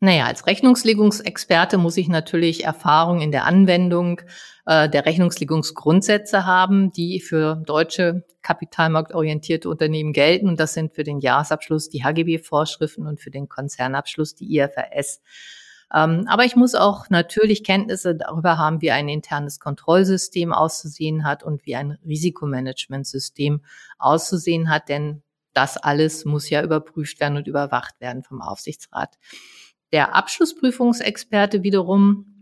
Naja, 0.00 0.26
als 0.26 0.46
Rechnungslegungsexperte 0.46 1.76
muss 1.76 1.96
ich 1.96 2.08
natürlich 2.08 2.64
Erfahrung 2.64 3.20
in 3.20 3.32
der 3.32 3.46
Anwendung 3.46 4.20
äh, 4.64 4.88
der 4.88 5.06
Rechnungslegungsgrundsätze 5.06 6.46
haben, 6.46 6.92
die 6.92 7.18
für 7.20 7.56
deutsche 7.66 8.24
kapitalmarktorientierte 8.42 9.68
Unternehmen 9.68 10.12
gelten. 10.12 10.48
Und 10.48 10.60
das 10.60 10.74
sind 10.74 10.94
für 10.94 11.02
den 11.02 11.18
Jahresabschluss 11.18 11.88
die 11.88 12.04
HGB-Vorschriften 12.04 13.08
und 13.08 13.20
für 13.20 13.30
den 13.30 13.48
Konzernabschluss 13.48 14.36
die 14.36 14.58
IFRS. 14.58 15.20
Ähm, 15.92 16.26
aber 16.28 16.44
ich 16.44 16.54
muss 16.54 16.76
auch 16.76 17.10
natürlich 17.10 17.64
Kenntnisse 17.64 18.14
darüber 18.14 18.56
haben, 18.56 18.80
wie 18.82 18.92
ein 18.92 19.08
internes 19.08 19.58
Kontrollsystem 19.58 20.52
auszusehen 20.52 21.24
hat 21.24 21.42
und 21.42 21.66
wie 21.66 21.74
ein 21.74 21.98
Risikomanagementsystem 22.06 23.62
auszusehen 23.98 24.70
hat, 24.70 24.88
denn 24.88 25.22
das 25.54 25.76
alles 25.76 26.24
muss 26.24 26.50
ja 26.50 26.62
überprüft 26.62 27.18
werden 27.20 27.36
und 27.36 27.48
überwacht 27.48 28.00
werden 28.00 28.22
vom 28.22 28.42
Aufsichtsrat. 28.42 29.16
Der 29.92 30.14
Abschlussprüfungsexperte 30.14 31.62
wiederum 31.62 32.38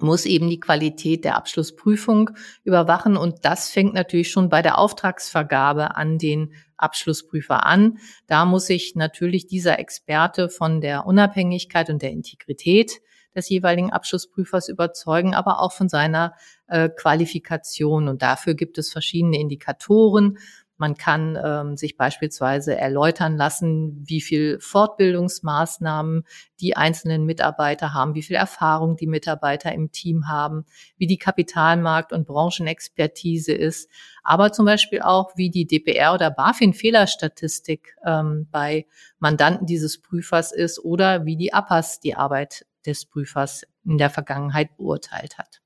muss 0.00 0.26
eben 0.26 0.48
die 0.48 0.60
Qualität 0.60 1.24
der 1.24 1.36
Abschlussprüfung 1.36 2.30
überwachen. 2.62 3.16
Und 3.16 3.44
das 3.44 3.70
fängt 3.70 3.94
natürlich 3.94 4.30
schon 4.30 4.48
bei 4.48 4.62
der 4.62 4.78
Auftragsvergabe 4.78 5.96
an 5.96 6.18
den 6.18 6.52
Abschlussprüfer 6.76 7.66
an. 7.66 7.98
Da 8.26 8.44
muss 8.44 8.66
sich 8.66 8.94
natürlich 8.94 9.46
dieser 9.46 9.78
Experte 9.78 10.48
von 10.48 10.80
der 10.80 11.06
Unabhängigkeit 11.06 11.90
und 11.90 12.02
der 12.02 12.10
Integrität 12.10 13.00
des 13.34 13.48
jeweiligen 13.48 13.90
Abschlussprüfers 13.90 14.68
überzeugen, 14.68 15.34
aber 15.34 15.60
auch 15.60 15.72
von 15.72 15.88
seiner 15.88 16.34
äh, 16.66 16.88
Qualifikation. 16.88 18.08
Und 18.08 18.22
dafür 18.22 18.54
gibt 18.54 18.78
es 18.78 18.90
verschiedene 18.90 19.38
Indikatoren. 19.38 20.38
Man 20.78 20.96
kann 20.96 21.36
ähm, 21.42 21.76
sich 21.76 21.96
beispielsweise 21.96 22.76
erläutern 22.76 23.36
lassen, 23.36 24.02
wie 24.06 24.20
viel 24.20 24.58
Fortbildungsmaßnahmen 24.60 26.24
die 26.60 26.76
einzelnen 26.76 27.24
Mitarbeiter 27.24 27.92
haben, 27.92 28.14
wie 28.14 28.22
viel 28.22 28.36
Erfahrung 28.36 28.96
die 28.96 29.08
Mitarbeiter 29.08 29.72
im 29.72 29.90
Team 29.90 30.28
haben, 30.28 30.64
wie 30.96 31.08
die 31.08 31.18
Kapitalmarkt- 31.18 32.12
und 32.12 32.26
Branchenexpertise 32.26 33.52
ist, 33.52 33.90
aber 34.22 34.52
zum 34.52 34.66
Beispiel 34.66 35.02
auch, 35.02 35.36
wie 35.36 35.50
die 35.50 35.66
DPR 35.66 36.14
oder 36.14 36.30
BaFin-Fehlerstatistik 36.30 37.96
ähm, 38.04 38.46
bei 38.50 38.86
Mandanten 39.18 39.66
dieses 39.66 40.00
Prüfers 40.00 40.52
ist 40.52 40.78
oder 40.78 41.24
wie 41.24 41.36
die 41.36 41.52
APAS 41.52 41.98
die 41.98 42.14
Arbeit 42.14 42.66
des 42.86 43.04
Prüfers 43.04 43.64
in 43.84 43.98
der 43.98 44.10
Vergangenheit 44.10 44.76
beurteilt 44.76 45.38
hat. 45.38 45.60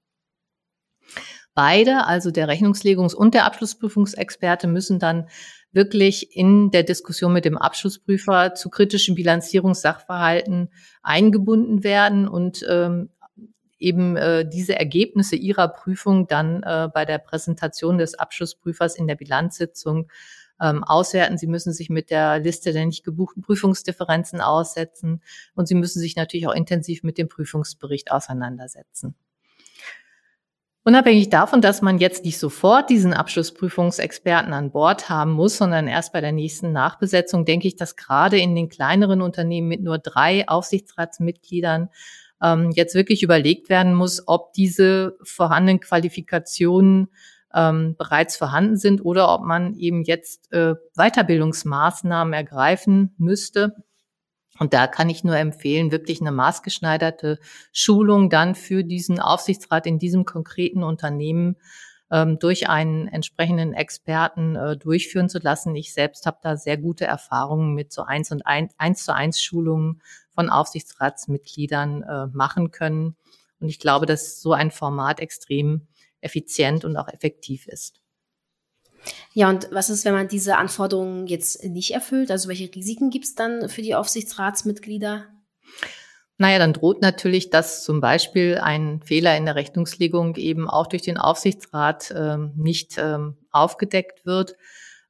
Beide, 1.54 2.06
also 2.06 2.30
der 2.30 2.48
Rechnungslegungs- 2.48 3.14
und 3.14 3.34
der 3.34 3.44
Abschlussprüfungsexperte, 3.44 4.66
müssen 4.66 4.98
dann 4.98 5.28
wirklich 5.72 6.36
in 6.36 6.70
der 6.70 6.82
Diskussion 6.82 7.32
mit 7.32 7.44
dem 7.44 7.58
Abschlussprüfer 7.58 8.54
zu 8.54 8.70
kritischen 8.70 9.14
Bilanzierungssachverhalten 9.14 10.70
eingebunden 11.02 11.84
werden 11.84 12.28
und 12.28 12.64
ähm, 12.68 13.10
eben 13.78 14.16
äh, 14.16 14.48
diese 14.48 14.78
Ergebnisse 14.78 15.36
ihrer 15.36 15.68
Prüfung 15.68 16.26
dann 16.26 16.62
äh, 16.62 16.88
bei 16.92 17.04
der 17.04 17.18
Präsentation 17.18 17.98
des 17.98 18.14
Abschlussprüfers 18.14 18.96
in 18.96 19.06
der 19.06 19.16
Bilanzsitzung 19.16 20.08
ähm, 20.60 20.84
auswerten. 20.84 21.36
Sie 21.36 21.48
müssen 21.48 21.72
sich 21.72 21.90
mit 21.90 22.10
der 22.10 22.38
Liste 22.38 22.72
der 22.72 22.86
nicht 22.86 23.04
gebuchten 23.04 23.42
Prüfungsdifferenzen 23.42 24.40
aussetzen 24.40 25.22
und 25.54 25.66
Sie 25.66 25.74
müssen 25.74 26.00
sich 26.00 26.16
natürlich 26.16 26.46
auch 26.46 26.54
intensiv 26.54 27.02
mit 27.02 27.18
dem 27.18 27.28
Prüfungsbericht 27.28 28.12
auseinandersetzen. 28.12 29.16
Unabhängig 30.84 31.30
davon, 31.30 31.60
dass 31.60 31.80
man 31.80 31.98
jetzt 31.98 32.24
nicht 32.24 32.38
sofort 32.38 32.90
diesen 32.90 33.14
Abschlussprüfungsexperten 33.14 34.52
an 34.52 34.72
Bord 34.72 35.08
haben 35.08 35.30
muss, 35.30 35.56
sondern 35.56 35.86
erst 35.86 36.12
bei 36.12 36.20
der 36.20 36.32
nächsten 36.32 36.72
Nachbesetzung, 36.72 37.44
denke 37.44 37.68
ich, 37.68 37.76
dass 37.76 37.94
gerade 37.94 38.38
in 38.38 38.56
den 38.56 38.68
kleineren 38.68 39.22
Unternehmen 39.22 39.68
mit 39.68 39.80
nur 39.80 39.98
drei 39.98 40.48
Aufsichtsratsmitgliedern 40.48 41.88
ähm, 42.42 42.72
jetzt 42.74 42.96
wirklich 42.96 43.22
überlegt 43.22 43.68
werden 43.68 43.94
muss, 43.94 44.26
ob 44.26 44.52
diese 44.54 45.16
vorhandenen 45.22 45.78
Qualifikationen 45.78 47.10
ähm, 47.54 47.94
bereits 47.96 48.36
vorhanden 48.36 48.76
sind 48.76 49.04
oder 49.04 49.32
ob 49.32 49.42
man 49.42 49.74
eben 49.74 50.02
jetzt 50.02 50.52
äh, 50.52 50.74
Weiterbildungsmaßnahmen 50.96 52.34
ergreifen 52.34 53.14
müsste, 53.18 53.76
und 54.62 54.72
da 54.74 54.86
kann 54.86 55.10
ich 55.10 55.24
nur 55.24 55.36
empfehlen, 55.36 55.90
wirklich 55.90 56.20
eine 56.20 56.30
maßgeschneiderte 56.30 57.40
Schulung 57.72 58.30
dann 58.30 58.54
für 58.54 58.84
diesen 58.84 59.18
Aufsichtsrat 59.18 59.88
in 59.88 59.98
diesem 59.98 60.24
konkreten 60.24 60.84
Unternehmen 60.84 61.56
ähm, 62.12 62.38
durch 62.38 62.68
einen 62.68 63.08
entsprechenden 63.08 63.72
Experten 63.72 64.54
äh, 64.54 64.76
durchführen 64.76 65.28
zu 65.28 65.40
lassen. 65.40 65.74
Ich 65.74 65.92
selbst 65.92 66.26
habe 66.26 66.38
da 66.42 66.56
sehr 66.56 66.76
gute 66.76 67.06
Erfahrungen 67.06 67.74
mit 67.74 67.92
so 67.92 68.04
eins 68.04 68.30
und 68.30 68.46
ein, 68.46 68.68
eins 68.78 69.02
zu 69.02 69.12
eins 69.12 69.42
Schulungen 69.42 70.00
von 70.32 70.48
Aufsichtsratsmitgliedern 70.48 72.04
äh, 72.04 72.26
machen 72.28 72.70
können. 72.70 73.16
Und 73.58 73.68
ich 73.68 73.80
glaube, 73.80 74.06
dass 74.06 74.40
so 74.40 74.52
ein 74.52 74.70
Format 74.70 75.18
extrem 75.18 75.88
effizient 76.20 76.84
und 76.84 76.96
auch 76.96 77.08
effektiv 77.08 77.66
ist. 77.66 78.01
Ja, 79.34 79.48
und 79.48 79.68
was 79.70 79.90
ist, 79.90 80.04
wenn 80.04 80.14
man 80.14 80.28
diese 80.28 80.56
Anforderungen 80.56 81.26
jetzt 81.26 81.64
nicht 81.64 81.92
erfüllt? 81.92 82.30
Also 82.30 82.48
welche 82.48 82.72
Risiken 82.74 83.10
gibt 83.10 83.24
es 83.24 83.34
dann 83.34 83.68
für 83.68 83.82
die 83.82 83.94
Aufsichtsratsmitglieder? 83.94 85.26
Naja, 86.38 86.58
dann 86.58 86.72
droht 86.72 87.02
natürlich, 87.02 87.50
dass 87.50 87.84
zum 87.84 88.00
Beispiel 88.00 88.58
ein 88.58 89.00
Fehler 89.02 89.36
in 89.36 89.44
der 89.44 89.54
Rechnungslegung 89.54 90.36
eben 90.36 90.68
auch 90.68 90.86
durch 90.86 91.02
den 91.02 91.16
Aufsichtsrat 91.16 92.12
ähm, 92.16 92.52
nicht 92.56 92.98
ähm, 92.98 93.36
aufgedeckt 93.50 94.26
wird. 94.26 94.56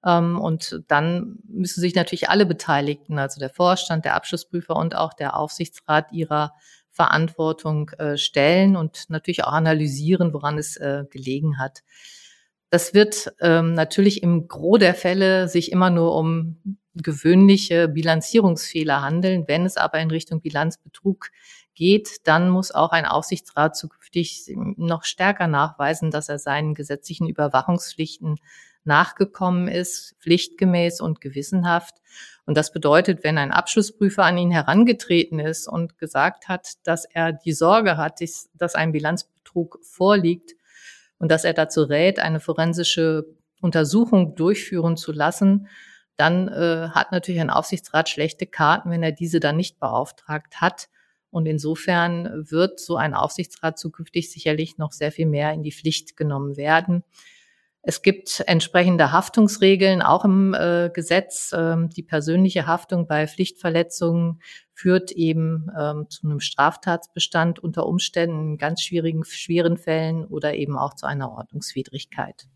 Ähm, 0.04 0.38
und 0.38 0.82
dann 0.88 1.38
müssen 1.48 1.80
sich 1.80 1.94
natürlich 1.94 2.28
alle 2.28 2.44
Beteiligten, 2.44 3.18
also 3.18 3.40
der 3.40 3.50
Vorstand, 3.50 4.04
der 4.04 4.14
Abschlussprüfer 4.14 4.76
und 4.76 4.94
auch 4.94 5.14
der 5.14 5.36
Aufsichtsrat 5.36 6.12
ihrer 6.12 6.52
Verantwortung 6.90 7.88
äh, 7.98 8.18
stellen 8.18 8.76
und 8.76 9.08
natürlich 9.08 9.44
auch 9.44 9.52
analysieren, 9.52 10.34
woran 10.34 10.58
es 10.58 10.76
äh, 10.76 11.04
gelegen 11.10 11.58
hat. 11.58 11.82
Das 12.72 12.94
wird 12.94 13.34
ähm, 13.42 13.74
natürlich 13.74 14.22
im 14.22 14.48
Gros 14.48 14.78
der 14.78 14.94
Fälle 14.94 15.46
sich 15.46 15.72
immer 15.72 15.90
nur 15.90 16.16
um 16.16 16.56
gewöhnliche 16.94 17.86
Bilanzierungsfehler 17.86 19.02
handeln. 19.02 19.44
Wenn 19.46 19.66
es 19.66 19.76
aber 19.76 19.98
in 19.98 20.10
Richtung 20.10 20.40
Bilanzbetrug 20.40 21.28
geht, 21.74 22.26
dann 22.26 22.48
muss 22.48 22.70
auch 22.70 22.92
ein 22.92 23.04
Aufsichtsrat 23.04 23.76
zukünftig 23.76 24.54
noch 24.56 25.04
stärker 25.04 25.48
nachweisen, 25.48 26.10
dass 26.10 26.30
er 26.30 26.38
seinen 26.38 26.72
gesetzlichen 26.72 27.28
Überwachungspflichten 27.28 28.38
nachgekommen 28.84 29.68
ist, 29.68 30.16
pflichtgemäß 30.20 31.02
und 31.02 31.20
gewissenhaft. 31.20 31.96
Und 32.46 32.56
das 32.56 32.72
bedeutet, 32.72 33.22
wenn 33.22 33.36
ein 33.36 33.52
Abschlussprüfer 33.52 34.24
an 34.24 34.38
ihn 34.38 34.50
herangetreten 34.50 35.40
ist 35.40 35.68
und 35.68 35.98
gesagt 35.98 36.48
hat, 36.48 36.68
dass 36.84 37.04
er 37.04 37.34
die 37.34 37.52
Sorge 37.52 37.98
hat, 37.98 38.20
dass 38.54 38.74
ein 38.74 38.92
Bilanzbetrug 38.92 39.78
vorliegt, 39.82 40.54
und 41.22 41.30
dass 41.30 41.44
er 41.44 41.54
dazu 41.54 41.84
rät, 41.84 42.18
eine 42.18 42.40
forensische 42.40 43.24
Untersuchung 43.60 44.34
durchführen 44.34 44.96
zu 44.96 45.12
lassen, 45.12 45.68
dann 46.16 46.48
äh, 46.48 46.88
hat 46.90 47.12
natürlich 47.12 47.40
ein 47.40 47.48
Aufsichtsrat 47.48 48.08
schlechte 48.08 48.44
Karten, 48.44 48.90
wenn 48.90 49.04
er 49.04 49.12
diese 49.12 49.38
dann 49.38 49.56
nicht 49.56 49.78
beauftragt 49.78 50.60
hat. 50.60 50.88
Und 51.30 51.46
insofern 51.46 52.50
wird 52.50 52.80
so 52.80 52.96
ein 52.96 53.14
Aufsichtsrat 53.14 53.78
zukünftig 53.78 54.32
sicherlich 54.32 54.78
noch 54.78 54.90
sehr 54.90 55.12
viel 55.12 55.26
mehr 55.26 55.52
in 55.52 55.62
die 55.62 55.70
Pflicht 55.70 56.16
genommen 56.16 56.56
werden. 56.56 57.04
Es 57.84 58.02
gibt 58.02 58.44
entsprechende 58.46 59.10
Haftungsregeln 59.10 60.02
auch 60.02 60.24
im 60.24 60.54
äh, 60.54 60.88
Gesetz. 60.94 61.52
Ähm, 61.52 61.88
die 61.88 62.04
persönliche 62.04 62.68
Haftung 62.68 63.08
bei 63.08 63.26
Pflichtverletzungen 63.26 64.40
führt 64.72 65.10
eben 65.10 65.66
ähm, 65.76 66.06
zu 66.08 66.26
einem 66.26 66.38
Straftatsbestand 66.38 67.58
unter 67.58 67.86
Umständen 67.86 68.52
in 68.52 68.58
ganz 68.58 68.82
schwierigen, 68.82 69.24
schweren 69.24 69.76
Fällen 69.76 70.24
oder 70.24 70.54
eben 70.54 70.78
auch 70.78 70.94
zu 70.94 71.06
einer 71.06 71.32
Ordnungswidrigkeit. 71.32 72.46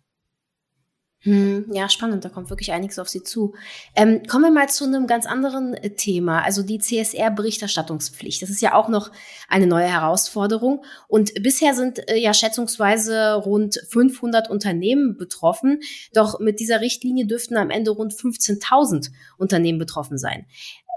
Hm, 1.26 1.66
ja, 1.72 1.88
spannend, 1.88 2.24
da 2.24 2.28
kommt 2.28 2.50
wirklich 2.50 2.70
einiges 2.70 3.00
auf 3.00 3.08
Sie 3.08 3.24
zu. 3.24 3.54
Ähm, 3.96 4.22
kommen 4.28 4.44
wir 4.44 4.52
mal 4.52 4.68
zu 4.68 4.84
einem 4.84 5.08
ganz 5.08 5.26
anderen 5.26 5.74
äh, 5.74 5.90
Thema, 5.90 6.44
also 6.44 6.62
die 6.62 6.78
CSR-Berichterstattungspflicht. 6.78 8.42
Das 8.42 8.48
ist 8.48 8.62
ja 8.62 8.74
auch 8.74 8.88
noch 8.88 9.10
eine 9.48 9.66
neue 9.66 9.88
Herausforderung. 9.88 10.84
Und 11.08 11.34
bisher 11.42 11.74
sind 11.74 12.08
äh, 12.08 12.16
ja 12.16 12.32
schätzungsweise 12.32 13.34
rund 13.34 13.80
500 13.88 14.48
Unternehmen 14.48 15.16
betroffen. 15.16 15.80
Doch 16.14 16.38
mit 16.38 16.60
dieser 16.60 16.80
Richtlinie 16.80 17.26
dürften 17.26 17.56
am 17.56 17.70
Ende 17.70 17.90
rund 17.90 18.14
15.000 18.14 19.10
Unternehmen 19.36 19.80
betroffen 19.80 20.18
sein. 20.18 20.46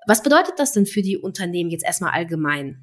Was 0.05 0.21
bedeutet 0.21 0.59
das 0.59 0.73
denn 0.73 0.85
für 0.85 1.01
die 1.01 1.17
Unternehmen 1.17 1.71
jetzt 1.71 1.85
erstmal 1.85 2.11
allgemein? 2.11 2.77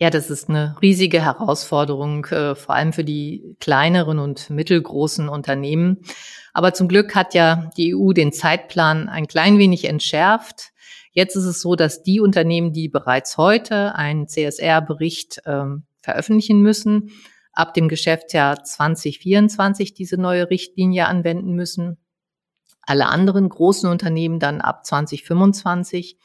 Ja, 0.00 0.10
das 0.10 0.28
ist 0.28 0.48
eine 0.48 0.76
riesige 0.82 1.22
Herausforderung, 1.22 2.26
äh, 2.26 2.56
vor 2.56 2.74
allem 2.74 2.92
für 2.92 3.04
die 3.04 3.56
kleineren 3.60 4.18
und 4.18 4.50
mittelgroßen 4.50 5.28
Unternehmen. 5.28 6.00
Aber 6.52 6.74
zum 6.74 6.88
Glück 6.88 7.14
hat 7.14 7.32
ja 7.32 7.70
die 7.76 7.94
EU 7.94 8.12
den 8.12 8.32
Zeitplan 8.32 9.08
ein 9.08 9.28
klein 9.28 9.58
wenig 9.58 9.84
entschärft. 9.84 10.72
Jetzt 11.12 11.36
ist 11.36 11.44
es 11.44 11.60
so, 11.60 11.76
dass 11.76 12.02
die 12.02 12.20
Unternehmen, 12.20 12.72
die 12.72 12.88
bereits 12.88 13.36
heute 13.36 13.94
einen 13.94 14.26
CSR-Bericht 14.26 15.42
ähm, 15.46 15.84
veröffentlichen 16.00 16.60
müssen, 16.60 17.10
ab 17.52 17.72
dem 17.72 17.88
Geschäftsjahr 17.88 18.64
2024 18.64 19.94
diese 19.94 20.16
neue 20.16 20.50
Richtlinie 20.50 21.06
anwenden 21.06 21.52
müssen. 21.52 21.98
Alle 22.82 23.06
anderen 23.06 23.48
großen 23.48 23.88
Unternehmen 23.88 24.40
dann 24.40 24.60
ab 24.60 24.84
2025. 24.84 26.18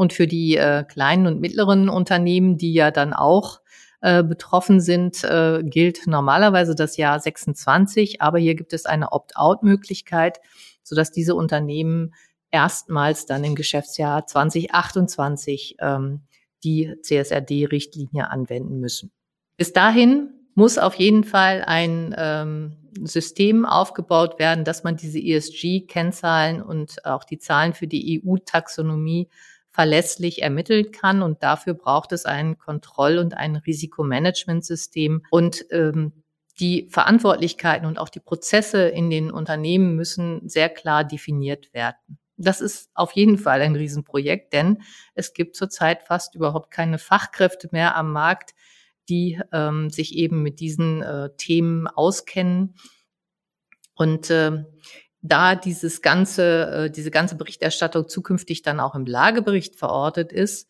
Und 0.00 0.14
für 0.14 0.26
die 0.26 0.56
äh, 0.56 0.82
kleinen 0.84 1.26
und 1.26 1.42
mittleren 1.42 1.90
Unternehmen, 1.90 2.56
die 2.56 2.72
ja 2.72 2.90
dann 2.90 3.12
auch 3.12 3.60
äh, 4.00 4.22
betroffen 4.22 4.80
sind, 4.80 5.22
äh, 5.24 5.60
gilt 5.62 6.06
normalerweise 6.06 6.74
das 6.74 6.96
Jahr 6.96 7.20
26. 7.20 8.22
Aber 8.22 8.38
hier 8.38 8.54
gibt 8.54 8.72
es 8.72 8.86
eine 8.86 9.12
Opt-out-Möglichkeit, 9.12 10.40
sodass 10.82 11.12
diese 11.12 11.34
Unternehmen 11.34 12.14
erstmals 12.50 13.26
dann 13.26 13.44
im 13.44 13.54
Geschäftsjahr 13.54 14.26
2028 14.26 15.76
ähm, 15.80 16.22
die 16.64 16.94
CSRD-Richtlinie 17.02 18.30
anwenden 18.30 18.80
müssen. 18.80 19.12
Bis 19.58 19.74
dahin 19.74 20.30
muss 20.54 20.78
auf 20.78 20.94
jeden 20.94 21.24
Fall 21.24 21.62
ein 21.66 22.14
ähm, 22.16 22.76
System 23.02 23.66
aufgebaut 23.66 24.38
werden, 24.38 24.64
dass 24.64 24.82
man 24.82 24.96
diese 24.96 25.18
ESG-Kennzahlen 25.18 26.62
und 26.62 27.04
auch 27.04 27.24
die 27.24 27.38
Zahlen 27.38 27.74
für 27.74 27.86
die 27.86 28.22
EU-Taxonomie 28.24 29.28
verlässlich 29.70 30.42
ermitteln 30.42 30.92
kann. 30.92 31.22
Und 31.22 31.42
dafür 31.42 31.74
braucht 31.74 32.12
es 32.12 32.26
ein 32.26 32.58
Kontroll- 32.58 33.18
und 33.18 33.34
ein 33.34 33.56
Risikomanagementsystem. 33.56 35.22
Und 35.30 35.64
ähm, 35.70 36.12
die 36.58 36.88
Verantwortlichkeiten 36.90 37.86
und 37.86 37.98
auch 37.98 38.10
die 38.10 38.20
Prozesse 38.20 38.88
in 38.88 39.08
den 39.08 39.30
Unternehmen 39.30 39.96
müssen 39.96 40.46
sehr 40.48 40.68
klar 40.68 41.04
definiert 41.04 41.72
werden. 41.72 42.18
Das 42.36 42.60
ist 42.60 42.90
auf 42.94 43.12
jeden 43.12 43.38
Fall 43.38 43.60
ein 43.60 43.76
Riesenprojekt, 43.76 44.52
denn 44.52 44.82
es 45.14 45.32
gibt 45.34 45.56
zurzeit 45.56 46.02
fast 46.02 46.34
überhaupt 46.34 46.70
keine 46.70 46.98
Fachkräfte 46.98 47.68
mehr 47.70 47.96
am 47.96 48.12
Markt, 48.12 48.54
die 49.08 49.40
ähm, 49.52 49.90
sich 49.90 50.14
eben 50.14 50.42
mit 50.42 50.60
diesen 50.60 51.02
äh, 51.02 51.30
Themen 51.36 51.86
auskennen. 51.86 52.76
Und 53.94 54.30
äh, 54.30 54.64
da 55.22 55.54
dieses 55.54 56.02
ganze, 56.02 56.86
äh, 56.86 56.90
diese 56.90 57.10
ganze 57.10 57.36
Berichterstattung 57.36 58.08
zukünftig 58.08 58.62
dann 58.62 58.80
auch 58.80 58.94
im 58.94 59.06
Lagebericht 59.06 59.76
verortet 59.76 60.32
ist, 60.32 60.68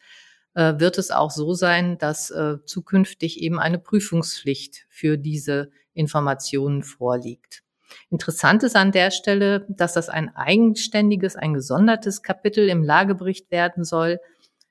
äh, 0.55 0.75
wird 0.79 0.99
es 0.99 1.11
auch 1.11 1.31
so 1.31 1.55
sein, 1.55 1.99
dass 1.99 2.31
äh, 2.31 2.57
zukünftig 2.65 3.41
eben 3.41 3.59
eine 3.59 3.79
Prüfungspflicht 3.79 4.87
für 4.89 5.17
diese 5.17 5.71
Informationen 5.95 6.83
vorliegt. 6.83 7.63
Interessant 8.09 8.63
ist 8.63 8.77
an 8.77 8.93
der 8.93 9.11
Stelle, 9.11 9.67
dass 9.69 9.95
das 9.95 10.09
ein 10.09 10.35
eigenständiges, 10.35 11.37
ein 11.37 11.55
gesondertes 11.55 12.23
Kapitel 12.23 12.69
im 12.69 12.83
Lagebericht 12.83 13.51
werden 13.51 13.85
soll, 13.85 14.21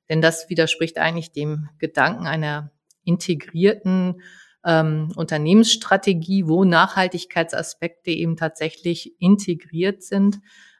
denn 0.09 0.21
das 0.21 0.49
widerspricht 0.49 0.97
eigentlich 0.97 1.31
dem 1.31 1.69
Gedanken 1.77 2.27
einer 2.27 2.71
integrierten 3.03 4.21
ähm, 4.65 5.11
Unternehmensstrategie, 5.15 6.47
wo 6.47 6.63
Nachhaltigkeitsaspekte 6.65 8.11
eben 8.11 8.35
tatsächlich 8.35 9.19
integriert 9.19 10.03
sind. 10.03 10.39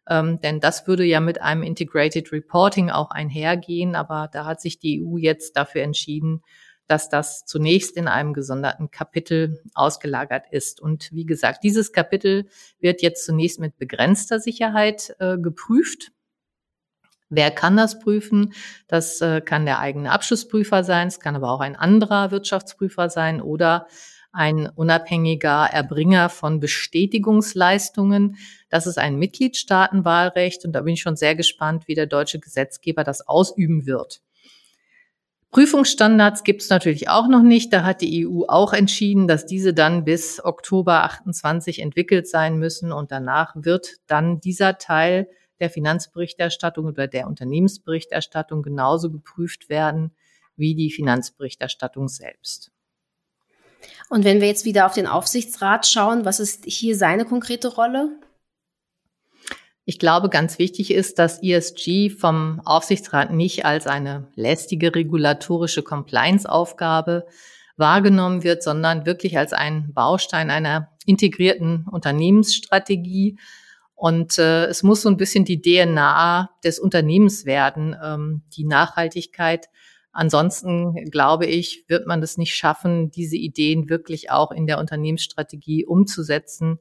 Ähm, 0.10 0.40
denn 0.42 0.60
das 0.60 0.88
würde 0.88 1.04
ja 1.04 1.20
mit 1.20 1.42
einem 1.42 1.64
Integrated 1.64 2.32
Reporting 2.32 2.90
auch 2.90 3.12
einhergehen. 3.12 3.96
Aber 3.96 4.30
da 4.32 4.46
hat 4.46 4.60
sich 4.60 4.80
die 4.80 5.04
EU 5.04 5.18
jetzt 5.18 5.56
dafür 5.56 5.84
entschieden, 5.84 6.42
dass 6.88 7.08
das 7.08 7.46
zunächst 7.46 7.96
in 7.96 8.08
einem 8.08 8.34
gesonderten 8.34 8.90
Kapitel 8.90 9.62
ausgelagert 9.76 10.46
ist. 10.52 10.82
Und 10.82 11.12
wie 11.12 11.26
gesagt, 11.26 11.64
dieses 11.64 11.94
Kapitel 11.94 12.48
wird 12.80 13.04
jetzt 13.04 13.26
zunächst 13.26 13.60
mit 13.60 13.78
begrenzter 13.78 14.40
Sicherheit 14.40 15.16
äh, 15.20 15.38
geprüft. 15.38 16.12
Wer 17.30 17.52
kann 17.52 17.78
das 17.78 18.00
prüfen? 18.00 18.54
Das 18.88 19.22
äh, 19.22 19.42
kann 19.42 19.66
der 19.66 19.80
eigene 19.80 20.12
Abschlussprüfer 20.12 20.84
sein, 20.84 21.08
es 21.08 21.20
kann 21.20 21.36
aber 21.36 21.52
auch 21.52 21.60
ein 21.62 21.76
anderer 21.76 22.32
Wirtschaftsprüfer 22.32 23.10
sein 23.10 23.42
oder 23.42 23.88
ein 24.32 24.68
unabhängiger 24.68 25.66
Erbringer 25.72 26.30
von 26.30 26.60
Bestätigungsleistungen. 26.60 28.38
Das 28.70 28.86
ist 28.88 28.98
ein 28.98 29.18
Mitgliedstaatenwahlrecht 29.18 30.66
und 30.66 30.74
da 30.74 30.82
bin 30.82 30.94
ich 30.94 31.02
schon 31.02 31.16
sehr 31.16 31.36
gespannt, 31.36 31.88
wie 31.88 31.96
der 31.96 32.06
deutsche 32.06 32.40
Gesetzgeber 32.40 33.04
das 33.04 33.28
ausüben 33.28 33.86
wird. 33.86 34.22
Prüfungsstandards 35.52 36.44
gibt 36.44 36.62
es 36.62 36.70
natürlich 36.70 37.10
auch 37.10 37.28
noch 37.28 37.42
nicht. 37.42 37.74
Da 37.74 37.84
hat 37.84 38.02
die 38.02 38.28
EU 38.28 38.44
auch 38.48 38.72
entschieden, 38.72 39.28
dass 39.28 39.48
diese 39.48 39.74
dann 39.74 40.04
bis 40.04 40.44
Oktober 40.44 41.04
28 41.06 41.80
entwickelt 41.80 42.28
sein 42.28 42.58
müssen 42.58 42.92
und 42.92 43.12
danach 43.12 43.56
wird 43.56 43.96
dann 44.06 44.40
dieser 44.40 44.78
Teil 44.78 45.28
der 45.60 45.70
Finanzberichterstattung 45.70 46.86
oder 46.86 47.08
der 47.08 47.28
Unternehmensberichterstattung 47.28 48.64
genauso 48.64 49.12
geprüft 49.12 49.70
werden 49.70 50.12
wie 50.56 50.76
die 50.76 50.92
Finanzberichterstattung 50.92 52.08
selbst. 52.08 52.72
Und 54.10 54.26
wenn 54.26 54.42
wir 54.42 54.48
jetzt 54.48 54.66
wieder 54.66 54.86
auf 54.86 54.94
den 54.94 55.08
Aufsichtsrat 55.08 55.88
schauen, 55.88 56.26
was 56.26 56.40
ist 56.40 56.66
hier 56.66 56.96
seine 56.96 57.26
konkrete 57.26 57.70
Rolle? 57.70 58.20
Ich 59.86 59.98
glaube, 59.98 60.30
ganz 60.30 60.60
wichtig 60.60 60.92
ist, 60.92 61.18
dass 61.18 61.42
ESG 61.42 62.12
vom 62.12 62.62
Aufsichtsrat 62.64 63.32
nicht 63.32 63.66
als 63.66 63.88
eine 63.88 64.28
lästige 64.36 64.94
regulatorische 64.94 65.82
Compliance-Aufgabe 65.82 67.26
wahrgenommen 67.76 68.44
wird, 68.44 68.62
sondern 68.62 69.06
wirklich 69.06 69.38
als 69.38 69.54
ein 69.54 69.92
Baustein 69.94 70.52
einer 70.52 70.92
integrierten 71.06 71.88
Unternehmensstrategie, 71.90 73.40
und 74.00 74.40
äh, 74.40 74.68
es 74.68 74.82
muss 74.82 75.02
so 75.02 75.10
ein 75.10 75.18
bisschen 75.18 75.44
die 75.44 75.62
DNA 75.62 76.50
des 76.64 76.80
Unternehmens 76.80 77.44
werden, 77.44 77.94
ähm, 78.02 78.44
die 78.56 78.64
Nachhaltigkeit. 78.64 79.68
Ansonsten, 80.14 81.12
glaube 81.12 81.48
ich, 81.48 81.84
wird 81.90 82.08
man 82.08 82.24
es 82.24 82.38
nicht 82.38 82.56
schaffen, 82.56 83.12
diese 83.12 83.36
Ideen 83.36 83.90
wirklich 83.90 84.32
auch 84.32 84.52
in 84.52 84.68
der 84.68 84.80
Unternehmensstrategie 84.80 85.86
umzusetzen. 85.86 86.80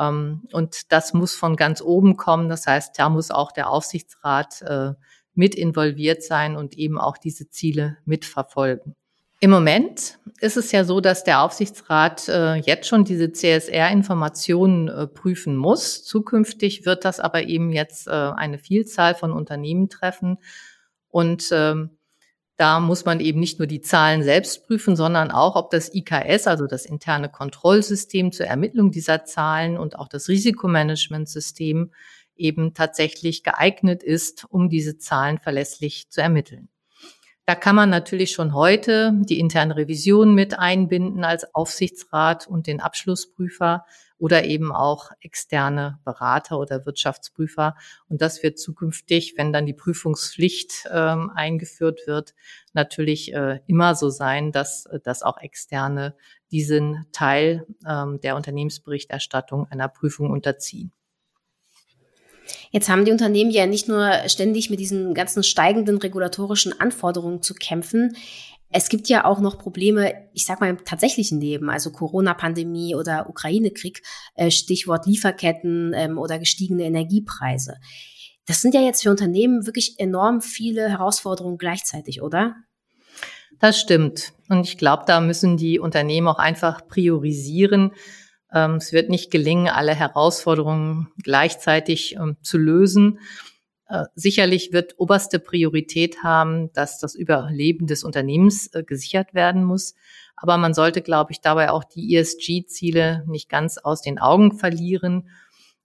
Ähm, 0.00 0.48
und 0.52 0.90
das 0.90 1.12
muss 1.12 1.34
von 1.34 1.56
ganz 1.56 1.82
oben 1.82 2.16
kommen. 2.16 2.48
Das 2.48 2.66
heißt, 2.66 2.98
da 2.98 3.10
muss 3.10 3.30
auch 3.30 3.52
der 3.52 3.68
Aufsichtsrat 3.68 4.62
äh, 4.62 4.94
mit 5.34 5.54
involviert 5.54 6.22
sein 6.22 6.56
und 6.56 6.78
eben 6.78 6.96
auch 6.96 7.18
diese 7.18 7.50
Ziele 7.50 7.98
mitverfolgen. 8.06 8.96
Im 9.44 9.50
Moment 9.50 10.18
ist 10.40 10.56
es 10.56 10.72
ja 10.72 10.84
so, 10.84 11.02
dass 11.02 11.22
der 11.22 11.42
Aufsichtsrat 11.42 12.30
äh, 12.30 12.54
jetzt 12.54 12.88
schon 12.88 13.04
diese 13.04 13.30
CSR-Informationen 13.30 14.88
äh, 14.88 15.06
prüfen 15.06 15.54
muss. 15.54 16.02
Zukünftig 16.02 16.86
wird 16.86 17.04
das 17.04 17.20
aber 17.20 17.42
eben 17.42 17.70
jetzt 17.70 18.06
äh, 18.06 18.10
eine 18.10 18.56
Vielzahl 18.56 19.14
von 19.14 19.32
Unternehmen 19.32 19.90
treffen. 19.90 20.38
Und 21.08 21.50
ähm, 21.52 21.90
da 22.56 22.80
muss 22.80 23.04
man 23.04 23.20
eben 23.20 23.38
nicht 23.38 23.58
nur 23.58 23.66
die 23.66 23.82
Zahlen 23.82 24.22
selbst 24.22 24.66
prüfen, 24.66 24.96
sondern 24.96 25.30
auch, 25.30 25.56
ob 25.56 25.68
das 25.68 25.94
IKS, 25.94 26.46
also 26.46 26.66
das 26.66 26.86
interne 26.86 27.28
Kontrollsystem 27.28 28.32
zur 28.32 28.46
Ermittlung 28.46 28.92
dieser 28.92 29.26
Zahlen 29.26 29.76
und 29.76 29.98
auch 29.98 30.08
das 30.08 30.26
Risikomanagementsystem 30.28 31.92
eben 32.34 32.72
tatsächlich 32.72 33.42
geeignet 33.42 34.02
ist, 34.02 34.46
um 34.48 34.70
diese 34.70 34.96
Zahlen 34.96 35.38
verlässlich 35.38 36.08
zu 36.08 36.22
ermitteln. 36.22 36.70
Da 37.46 37.54
kann 37.54 37.76
man 37.76 37.90
natürlich 37.90 38.32
schon 38.32 38.54
heute 38.54 39.12
die 39.16 39.38
interne 39.38 39.76
Revision 39.76 40.34
mit 40.34 40.58
einbinden 40.58 41.24
als 41.24 41.54
Aufsichtsrat 41.54 42.46
und 42.46 42.66
den 42.66 42.80
Abschlussprüfer 42.80 43.84
oder 44.16 44.44
eben 44.44 44.72
auch 44.72 45.10
externe 45.20 45.98
Berater 46.04 46.58
oder 46.58 46.86
Wirtschaftsprüfer. 46.86 47.76
Und 48.08 48.22
das 48.22 48.42
wird 48.42 48.58
zukünftig, 48.58 49.34
wenn 49.36 49.52
dann 49.52 49.66
die 49.66 49.74
Prüfungspflicht 49.74 50.88
ähm, 50.90 51.30
eingeführt 51.34 52.06
wird, 52.06 52.34
natürlich 52.72 53.34
äh, 53.34 53.60
immer 53.66 53.94
so 53.94 54.08
sein, 54.08 54.50
dass, 54.50 54.88
dass 55.02 55.22
auch 55.22 55.36
externe 55.36 56.16
diesen 56.50 57.04
Teil 57.12 57.66
ähm, 57.86 58.20
der 58.22 58.36
Unternehmensberichterstattung 58.36 59.66
einer 59.66 59.88
Prüfung 59.88 60.30
unterziehen. 60.30 60.92
Jetzt 62.70 62.88
haben 62.88 63.04
die 63.04 63.12
Unternehmen 63.12 63.50
ja 63.50 63.66
nicht 63.66 63.88
nur 63.88 64.10
ständig 64.26 64.70
mit 64.70 64.80
diesen 64.80 65.14
ganzen 65.14 65.42
steigenden 65.42 65.98
regulatorischen 65.98 66.78
Anforderungen 66.80 67.42
zu 67.42 67.54
kämpfen. 67.54 68.16
Es 68.70 68.88
gibt 68.88 69.08
ja 69.08 69.24
auch 69.24 69.38
noch 69.38 69.58
Probleme, 69.58 70.12
ich 70.32 70.46
sag 70.46 70.60
mal 70.60 70.68
im 70.68 70.84
tatsächlichen 70.84 71.40
Leben, 71.40 71.70
also 71.70 71.92
Corona-Pandemie 71.92 72.96
oder 72.96 73.28
Ukraine-Krieg, 73.28 74.02
äh, 74.34 74.50
Stichwort 74.50 75.06
Lieferketten 75.06 75.92
ähm, 75.94 76.18
oder 76.18 76.38
gestiegene 76.40 76.84
Energiepreise. 76.84 77.76
Das 78.46 78.60
sind 78.60 78.74
ja 78.74 78.80
jetzt 78.80 79.02
für 79.02 79.10
Unternehmen 79.10 79.66
wirklich 79.66 79.98
enorm 79.98 80.42
viele 80.42 80.88
Herausforderungen 80.90 81.56
gleichzeitig, 81.56 82.20
oder? 82.20 82.56
Das 83.60 83.80
stimmt. 83.80 84.32
Und 84.48 84.66
ich 84.66 84.76
glaube, 84.76 85.04
da 85.06 85.20
müssen 85.20 85.56
die 85.56 85.78
Unternehmen 85.78 86.28
auch 86.28 86.38
einfach 86.38 86.86
priorisieren 86.88 87.92
es 88.76 88.92
wird 88.92 89.10
nicht 89.10 89.30
gelingen, 89.30 89.68
alle 89.68 89.94
Herausforderungen 89.94 91.08
gleichzeitig 91.22 92.16
ähm, 92.16 92.36
zu 92.42 92.56
lösen. 92.58 93.18
Äh, 93.88 94.04
sicherlich 94.14 94.72
wird 94.72 94.94
oberste 94.96 95.38
Priorität 95.38 96.22
haben, 96.22 96.72
dass 96.72 96.98
das 96.98 97.14
Überleben 97.14 97.86
des 97.86 98.04
Unternehmens 98.04 98.68
äh, 98.72 98.82
gesichert 98.82 99.34
werden 99.34 99.64
muss. 99.64 99.94
Aber 100.36 100.56
man 100.56 100.72
sollte, 100.72 101.02
glaube 101.02 101.32
ich, 101.32 101.40
dabei 101.40 101.70
auch 101.70 101.84
die 101.84 102.16
ESG-Ziele 102.16 103.24
nicht 103.26 103.48
ganz 103.48 103.78
aus 103.78 104.00
den 104.00 104.18
Augen 104.18 104.56
verlieren. 104.56 105.28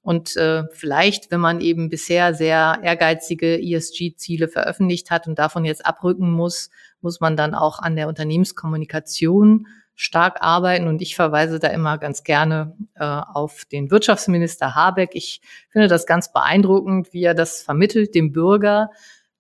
Und 0.02 0.38
äh, 0.38 0.64
vielleicht, 0.72 1.30
wenn 1.30 1.42
man 1.42 1.60
eben 1.60 1.90
bisher 1.90 2.34
sehr 2.34 2.80
ehrgeizige 2.84 3.60
ESG-Ziele 3.62 4.48
veröffentlicht 4.48 5.12
hat 5.12 5.28
und 5.28 5.38
davon 5.38 5.66
jetzt 5.66 5.86
abrücken 5.86 6.32
muss, 6.32 6.70
muss 7.02 7.20
man 7.20 7.36
dann 7.36 7.54
auch 7.54 7.80
an 7.80 7.96
der 7.96 8.08
Unternehmenskommunikation 8.08 9.68
stark 10.00 10.38
arbeiten. 10.40 10.88
Und 10.88 11.02
ich 11.02 11.18
verweise 11.18 11.60
da 11.60 11.68
immer 11.68 11.98
ganz 11.98 12.24
gerne 12.24 12.74
äh, 12.96 13.04
auf 13.04 13.66
den 13.66 13.92
Wirtschaftsminister 13.92 14.74
Habeck. 14.74 15.10
Ich 15.12 15.42
finde 15.70 15.90
das 15.90 16.06
ganz 16.06 16.32
beeindruckend, 16.32 17.12
wie 17.12 17.24
er 17.24 17.34
das 17.34 17.62
vermittelt 17.62 18.16
dem 18.16 18.32
Bürger, 18.32 18.92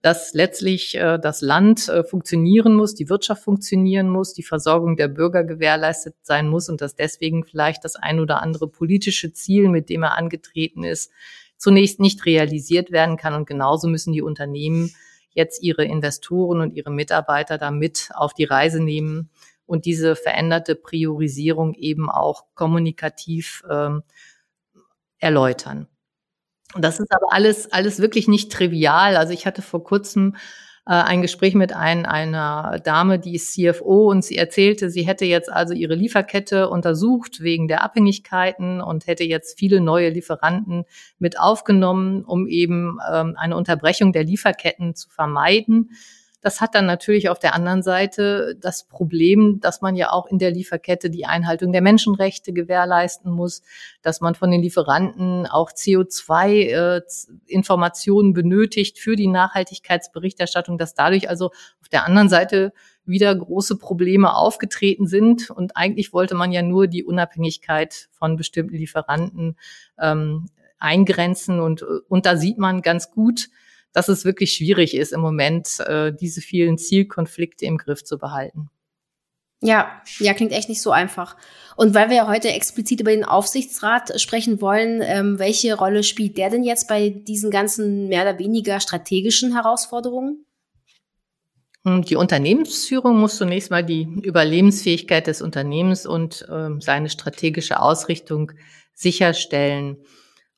dass 0.02 0.34
letztlich 0.34 0.96
äh, 0.96 1.18
das 1.18 1.40
Land 1.40 1.88
äh, 1.88 2.04
funktionieren 2.04 2.76
muss, 2.76 2.94
die 2.94 3.08
Wirtschaft 3.08 3.42
funktionieren 3.42 4.10
muss, 4.10 4.34
die 4.34 4.44
Versorgung 4.44 4.98
der 4.98 5.08
Bürger 5.08 5.46
gewährleistet 5.46 6.16
sein 6.24 6.50
muss 6.50 6.68
und 6.68 6.82
dass 6.82 6.94
deswegen 6.94 7.46
vielleicht 7.46 7.86
das 7.86 7.96
ein 7.96 8.20
oder 8.20 8.42
andere 8.42 8.68
politische 8.68 9.32
Ziel, 9.32 9.70
mit 9.70 9.88
dem 9.88 10.04
er 10.04 10.18
angetreten 10.18 10.84
ist, 10.84 11.10
zunächst 11.56 12.02
nicht 12.02 12.26
realisiert 12.26 12.92
werden 12.92 13.16
kann. 13.16 13.34
Und 13.34 13.48
genauso 13.48 13.88
müssen 13.88 14.12
die 14.12 14.22
Unternehmen 14.22 14.94
jetzt 15.32 15.64
ihre 15.64 15.86
Investoren 15.86 16.60
und 16.60 16.74
ihre 16.74 16.92
Mitarbeiter 16.92 17.58
damit 17.58 18.10
auf 18.14 18.34
die 18.34 18.44
Reise 18.44 18.84
nehmen 18.84 19.30
und 19.70 19.86
diese 19.86 20.16
veränderte 20.16 20.76
Priorisierung 20.76 21.76
eben 21.76 22.10
auch 22.10 22.46
kommunikativ 22.56 23.64
ähm, 23.70 24.02
erläutern. 25.20 25.88
Das 26.76 27.00
ist 27.00 27.12
aber 27.14 27.32
alles, 27.32 27.72
alles 27.72 28.00
wirklich 28.00 28.28
nicht 28.28 28.52
trivial. 28.52 29.16
Also 29.16 29.32
ich 29.32 29.46
hatte 29.46 29.62
vor 29.62 29.84
kurzem 29.84 30.36
äh, 30.88 30.94
ein 30.94 31.22
Gespräch 31.22 31.54
mit 31.54 31.72
ein, 31.72 32.08
einer 32.08 32.80
Dame, 32.84 33.20
die 33.20 33.36
ist 33.36 33.54
CFO 33.54 34.10
und 34.10 34.24
sie 34.24 34.38
erzählte, 34.38 34.90
sie 34.90 35.04
hätte 35.04 35.26
jetzt 35.26 35.52
also 35.52 35.76
ihre 35.76 35.94
Lieferkette 35.94 36.68
untersucht 36.68 37.42
wegen 37.42 37.68
der 37.68 37.84
Abhängigkeiten 37.84 38.82
und 38.82 39.06
hätte 39.06 39.24
jetzt 39.24 39.60
viele 39.60 39.82
neue 39.82 40.10
Lieferanten 40.10 40.86
mit 41.20 41.40
aufgenommen, 41.40 42.24
um 42.24 42.48
eben 42.48 42.98
ähm, 43.12 43.36
eine 43.38 43.56
Unterbrechung 43.56 44.14
der 44.14 44.24
Lieferketten 44.24 44.96
zu 44.96 45.10
vermeiden. 45.10 45.92
Das 46.42 46.62
hat 46.62 46.74
dann 46.74 46.86
natürlich 46.86 47.28
auf 47.30 47.40
der 47.40 47.54
anderen 47.54 47.84
Seite 47.84 48.56
das 48.60 48.86
Problem, 48.86 49.60
dass 49.60 49.82
man 49.82 49.98
ja 49.98 50.12
auch 50.12 50.28
in 50.28 50.40
der 50.40 50.52
Lieferkette 50.52 51.10
die 51.10 51.26
Einhaltung 51.26 51.74
der 51.74 51.82
Menschenrechte 51.82 52.54
gewährleisten 52.54 53.30
muss, 53.30 53.62
dass 54.02 54.22
man 54.22 54.36
von 54.36 54.50
den 54.50 54.62
Lieferanten 54.62 55.46
auch 55.48 55.72
CO2-Informationen 55.72 58.30
äh, 58.30 58.34
benötigt 58.34 59.00
für 59.00 59.18
die 59.18 59.28
Nachhaltigkeitsberichterstattung, 59.28 60.78
dass 60.78 60.94
dadurch 60.94 61.30
also 61.30 61.48
auf 61.82 61.90
der 61.92 62.06
anderen 62.06 62.30
Seite 62.30 62.72
wieder 63.04 63.36
große 63.36 63.78
Probleme 63.78 64.34
aufgetreten 64.34 65.08
sind. 65.08 65.50
Und 65.50 65.76
eigentlich 65.76 66.14
wollte 66.14 66.36
man 66.36 66.54
ja 66.54 66.62
nur 66.62 66.88
die 66.88 67.04
Unabhängigkeit 67.04 68.08
von 68.12 68.38
bestimmten 68.38 68.78
Lieferanten 68.78 69.58
ähm, 70.00 70.46
eingrenzen. 70.78 71.60
Und, 71.60 71.82
und 71.82 72.26
da 72.26 72.38
sieht 72.38 72.58
man 72.58 72.82
ganz 72.82 73.12
gut, 73.12 73.50
dass 73.94 74.08
es 74.08 74.26
wirklich 74.26 74.54
schwierig 74.54 74.96
ist 74.96 75.14
im 75.14 75.22
Moment, 75.22 75.80
äh, 75.80 76.14
diese 76.14 76.42
vielen 76.42 76.78
Zielkonflikte 76.78 77.66
im 77.66 77.78
Griff 77.78 78.04
zu 78.04 78.18
behalten. 78.18 78.70
Ja, 79.62 80.02
ja, 80.20 80.34
klingt 80.34 80.54
echt 80.54 80.70
nicht 80.70 80.82
so 80.82 80.92
einfach. 80.92 81.36
Und 81.76 81.94
weil 81.94 82.10
wir 82.10 82.16
ja 82.16 82.28
heute 82.28 82.50
explizit 82.50 83.02
über 83.02 83.12
den 83.12 83.26
Aufsichtsrat 83.26 84.22
sprechen 84.22 84.62
wollen, 84.62 85.02
ähm, 85.04 85.38
welche 85.38 85.76
Rolle 85.76 86.04
spielt 86.04 86.38
der 86.38 86.50
denn 86.50 86.64
jetzt 86.64 86.88
bei 86.88 87.10
diesen 87.10 87.52
ganzen 87.52 88.08
mehr 88.08 88.22
oder 88.22 88.40
weniger 88.40 88.80
strategischen 88.80 89.54
Herausforderungen? 89.54 90.46
Hm, 91.86 92.04
die 92.04 92.16
Unternehmensführung 92.16 93.20
muss 93.20 93.36
zunächst 93.36 93.70
mal 93.70 93.84
die 93.84 94.04
Überlebensfähigkeit 94.24 95.28
des 95.28 95.42
Unternehmens 95.42 96.06
und 96.06 96.48
äh, 96.50 96.70
seine 96.80 97.10
strategische 97.10 97.82
Ausrichtung 97.82 98.54
sicherstellen. 98.94 99.98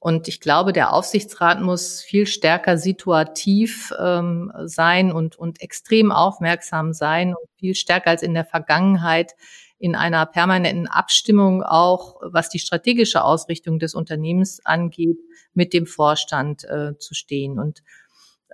Und 0.04 0.28
ich 0.28 0.40
glaube, 0.40 0.74
der 0.74 0.94
Aufsichtsrat 0.94 1.62
muss 1.62 2.02
viel 2.02 2.26
stärker 2.26 2.80
situativ 2.80 3.94
ähm, 4.02 4.52
sein 4.66 5.12
und, 5.12 5.36
und 5.36 5.62
extrem 5.62 6.12
aufmerksam 6.12 6.92
sein 6.92 7.36
und 7.36 7.48
viel 7.60 7.76
stärker 7.76 8.10
als 8.10 8.24
in 8.24 8.34
der 8.34 8.44
Vergangenheit 8.44 9.36
in 9.78 9.94
einer 9.94 10.26
permanenten 10.26 10.88
Abstimmung 10.88 11.62
auch, 11.62 12.20
was 12.24 12.50
die 12.50 12.58
strategische 12.58 13.24
Ausrichtung 13.24 13.78
des 13.78 13.94
Unternehmens 13.94 14.60
angeht, 14.66 15.20
mit 15.54 15.72
dem 15.72 15.86
Vorstand 15.86 16.64
äh, 16.64 16.98
zu 16.98 17.14
stehen 17.14 17.60
und 17.60 17.84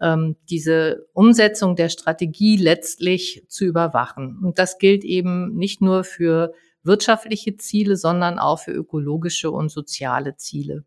ähm, 0.01 0.35
diese 0.49 1.07
Umsetzung 1.13 1.77
der 1.77 1.87
Strategie 1.87 2.57
letztlich 2.57 3.45
zu 3.47 3.63
überwachen. 3.63 4.37
Und 4.43 4.59
das 4.59 4.79
gilt 4.79 5.05
eben 5.05 5.55
nicht 5.55 5.79
nur 5.79 6.03
für 6.03 6.53
wirtschaftliche 6.83 7.55
Ziele, 7.55 7.95
sondern 7.95 8.37
auch 8.37 8.59
für 8.59 8.73
ökologische 8.73 9.49
und 9.49 9.69
soziale 9.69 10.35
Ziele. 10.35 10.83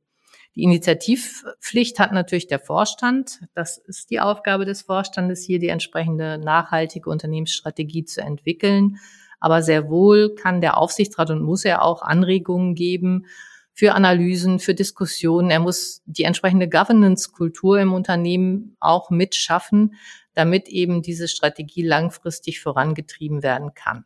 Die 0.57 0.63
Initiativpflicht 0.63 1.99
hat 1.99 2.13
natürlich 2.13 2.49
der 2.49 2.59
Vorstand. 2.59 3.41
Das 3.55 3.79
ist 3.79 4.11
die 4.11 4.21
Aufgabe 4.21 4.65
des 4.65 4.83
Vorstandes, 4.83 5.45
hier 5.45 5.59
die 5.59 5.69
entsprechende 5.69 6.39
nachhaltige 6.39 7.09
Unternehmensstrategie 7.09 8.05
zu 8.05 8.21
entwickeln. 8.21 8.97
Aber 9.39 9.63
sehr 9.63 9.89
wohl 9.89 10.35
kann 10.35 10.61
der 10.61 10.77
Aufsichtsrat 10.77 11.31
und 11.31 11.43
muss 11.43 11.65
er 11.65 11.83
auch 11.83 12.03
Anregungen 12.03 12.75
geben 12.75 13.27
für 13.73 13.95
Analysen, 13.95 14.59
für 14.59 14.75
Diskussionen. 14.75 15.51
Er 15.51 15.61
muss 15.61 16.03
die 16.05 16.25
entsprechende 16.25 16.69
Governance-Kultur 16.69 17.81
im 17.81 17.93
Unternehmen 17.93 18.77
auch 18.81 19.11
mitschaffen, 19.11 19.95
damit 20.35 20.69
eben 20.69 21.01
diese 21.01 21.29
Strategie 21.29 21.83
langfristig 21.83 22.61
vorangetrieben 22.61 23.43
werden 23.43 23.73
kann. 23.75 24.05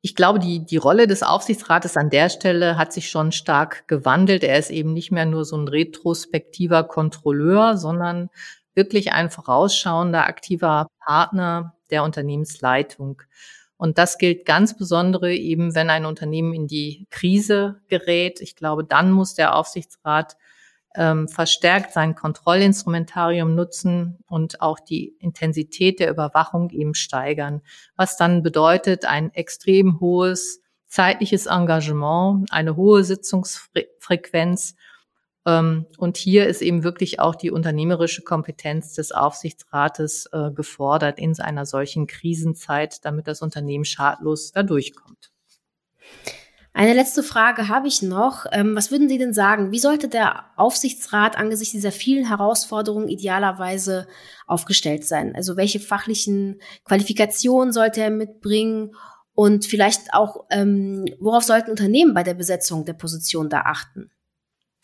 Ich 0.00 0.14
glaube, 0.14 0.38
die, 0.38 0.64
die 0.64 0.76
Rolle 0.76 1.08
des 1.08 1.22
Aufsichtsrates 1.22 1.96
an 1.96 2.10
der 2.10 2.28
Stelle 2.30 2.78
hat 2.78 2.92
sich 2.92 3.10
schon 3.10 3.32
stark 3.32 3.88
gewandelt. 3.88 4.44
Er 4.44 4.58
ist 4.58 4.70
eben 4.70 4.92
nicht 4.92 5.10
mehr 5.10 5.26
nur 5.26 5.44
so 5.44 5.56
ein 5.56 5.66
retrospektiver 5.66 6.84
Kontrolleur, 6.84 7.76
sondern 7.76 8.30
wirklich 8.74 9.12
ein 9.12 9.28
vorausschauender, 9.28 10.26
aktiver 10.26 10.86
Partner 11.04 11.74
der 11.90 12.04
Unternehmensleitung. 12.04 13.22
Und 13.76 13.98
das 13.98 14.18
gilt 14.18 14.44
ganz 14.44 14.76
besonders 14.76 15.22
eben, 15.30 15.74
wenn 15.74 15.90
ein 15.90 16.06
Unternehmen 16.06 16.52
in 16.52 16.66
die 16.68 17.06
Krise 17.10 17.80
gerät. 17.88 18.40
Ich 18.40 18.54
glaube, 18.54 18.84
dann 18.84 19.10
muss 19.10 19.34
der 19.34 19.56
Aufsichtsrat 19.56 20.36
ähm, 20.98 21.28
verstärkt 21.28 21.92
sein 21.92 22.16
Kontrollinstrumentarium 22.16 23.54
nutzen 23.54 24.18
und 24.26 24.60
auch 24.60 24.80
die 24.80 25.14
Intensität 25.20 26.00
der 26.00 26.10
Überwachung 26.10 26.70
eben 26.70 26.94
steigern, 26.94 27.62
was 27.96 28.16
dann 28.16 28.42
bedeutet 28.42 29.04
ein 29.04 29.32
extrem 29.32 30.00
hohes 30.00 30.60
zeitliches 30.88 31.46
Engagement, 31.46 32.50
eine 32.50 32.74
hohe 32.74 33.04
Sitzungsfrequenz. 33.04 34.74
Ähm, 35.46 35.86
und 35.98 36.16
hier 36.16 36.48
ist 36.48 36.62
eben 36.62 36.82
wirklich 36.82 37.20
auch 37.20 37.36
die 37.36 37.52
unternehmerische 37.52 38.22
Kompetenz 38.22 38.94
des 38.94 39.12
Aufsichtsrates 39.12 40.26
äh, 40.32 40.50
gefordert 40.50 41.20
in 41.20 41.38
einer 41.38 41.64
solchen 41.64 42.08
Krisenzeit, 42.08 43.04
damit 43.04 43.28
das 43.28 43.40
Unternehmen 43.40 43.84
schadlos 43.84 44.50
da 44.50 44.64
durchkommt. 44.64 45.30
Eine 46.72 46.94
letzte 46.94 47.22
Frage 47.22 47.68
habe 47.68 47.88
ich 47.88 48.02
noch. 48.02 48.46
Ähm, 48.52 48.76
was 48.76 48.90
würden 48.90 49.08
Sie 49.08 49.18
denn 49.18 49.32
sagen? 49.32 49.72
Wie 49.72 49.78
sollte 49.78 50.08
der 50.08 50.44
Aufsichtsrat 50.56 51.36
angesichts 51.36 51.72
dieser 51.72 51.92
vielen 51.92 52.28
Herausforderungen 52.28 53.08
idealerweise 53.08 54.06
aufgestellt 54.46 55.04
sein? 55.04 55.34
Also 55.34 55.56
welche 55.56 55.80
fachlichen 55.80 56.60
Qualifikationen 56.84 57.72
sollte 57.72 58.00
er 58.00 58.10
mitbringen? 58.10 58.94
Und 59.34 59.66
vielleicht 59.66 60.14
auch, 60.14 60.46
ähm, 60.50 61.04
worauf 61.20 61.44
sollten 61.44 61.70
Unternehmen 61.70 62.12
bei 62.12 62.24
der 62.24 62.34
Besetzung 62.34 62.84
der 62.84 62.94
Position 62.94 63.48
da 63.48 63.60
achten? 63.60 64.10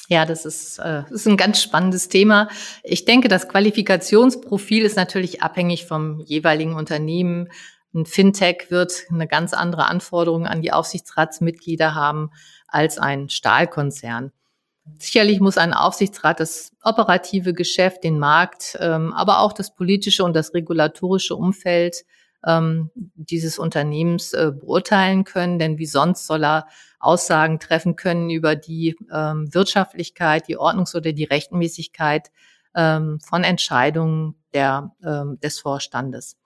Ja, 0.09 0.27
das 0.27 0.45
ist, 0.45 0.79
äh, 0.79 1.03
das 1.03 1.11
ist 1.11 1.27
ein 1.27 1.37
ganz 1.37 1.63
spannendes 1.63 2.09
Thema. 2.09 2.49
Ich 2.83 3.05
denke, 3.05 3.29
das 3.29 3.49
Qualifikationsprofil 3.49 4.85
ist 4.85 4.97
natürlich 4.97 5.43
abhängig 5.43 5.87
vom 5.87 6.21
jeweiligen 6.21 6.75
Unternehmen. 6.75 7.49
Ein 7.95 8.07
Fintech 8.07 8.71
wird 8.71 9.05
eine 9.09 9.29
ganz 9.29 9.55
andere 9.55 9.87
Anforderung 9.87 10.47
an 10.47 10.63
die 10.63 10.73
Aufsichtsratsmitglieder 10.73 11.95
haben 11.95 12.31
als 12.67 12.99
ein 12.99 13.29
Stahlkonzern. 13.29 14.33
Sicherlich 14.99 15.41
muss 15.41 15.57
ein 15.57 15.73
Aufsichtsrat 15.73 16.41
das 16.41 16.73
operative 16.83 17.55
Geschäft, 17.55 18.03
den 18.03 18.19
Markt, 18.19 18.77
ähm, 18.81 19.13
aber 19.13 19.39
auch 19.39 19.53
das 19.53 19.75
politische 19.75 20.25
und 20.25 20.35
das 20.35 20.53
regulatorische 20.55 21.37
Umfeld 21.37 22.05
ähm, 22.45 22.91
dieses 22.95 23.59
Unternehmens 23.59 24.33
äh, 24.33 24.51
beurteilen 24.53 25.23
können, 25.23 25.61
denn 25.61 25.79
wie 25.79 25.87
sonst 25.87 26.27
soll 26.27 26.45
er 26.45 26.67
Aussagen 26.99 27.61
treffen 27.61 27.95
können 27.97 28.29
über 28.29 28.57
die 28.57 28.97
ähm, 29.13 29.55
Wirtschaftlichkeit, 29.55 30.49
die 30.49 30.59
Ordnungs- 30.59 30.97
oder 30.97 31.13
die 31.13 31.25
Rechtmäßigkeit 31.25 32.31
von 32.77 33.45
Entscheidungen 33.45 34.35
der, 34.53 34.91
des 35.01 35.61
Vorstandes. 35.61 36.37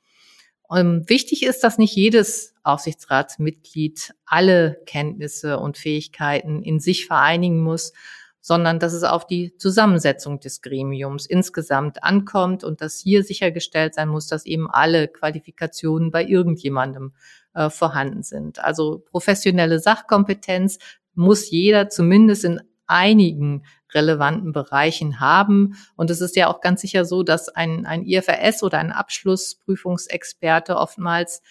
Ähm, 0.74 1.09
wichtig 1.09 1.44
ist, 1.44 1.64
dass 1.64 1.78
nicht 1.78 1.96
jedes 1.96 2.54
Aufsichtsratsmitglied 2.62 4.14
alle 4.26 4.83
Kenntnisse 4.87 5.59
und 5.59 5.78
Fähigkeiten 5.78 6.62
in 6.62 6.78
sich 6.81 7.07
vereinigen 7.07 7.61
muss, 7.61 7.92
sondern 8.40 8.78
dass 8.78 8.92
es 8.92 9.02
auf 9.02 9.26
die 9.26 9.57
Zusammensetzung 9.57 10.40
des 10.40 10.62
Gremiums 10.62 11.26
insgesamt 11.26 12.02
ankommt 12.02 12.64
und 12.64 12.81
dass 12.81 12.98
hier 12.98 13.22
sichergestellt 13.24 13.94
sein 13.94 14.09
muss, 14.09 14.26
dass 14.26 14.46
eben 14.46 14.70
alle 14.70 15.09
Qualifikationen 15.09 16.11
bei 16.11 16.24
irgendjemandem 16.24 17.12
äh, 17.54 17.70
vorhanden 17.70 18.22
sind. 18.22 18.59
Also 18.62 19.04
professionelle 19.11 19.81
Sachkompetenz 19.81 20.78
muss 21.14 21.50
jeder 21.50 21.88
zumindest 21.88 22.44
in 22.44 22.61
einigen 22.87 23.64
relevanten 23.94 24.53
Bereichen 24.53 25.20
haben. 25.20 25.77
Und 25.96 26.11
es 26.11 26.20
ist 26.20 26.37
ja 26.37 26.48
auch 26.48 26.61
ganz 26.61 26.81
sicher 26.81 27.05
so, 27.05 27.22
dass 27.22 27.48
ein, 27.48 27.87
ein 27.87 28.05
IFRS 28.05 28.62
oder 28.62 28.79
ein 28.79 28.92
Abschlussprüfungsexperte 28.92 30.77
oftmals 30.77 31.42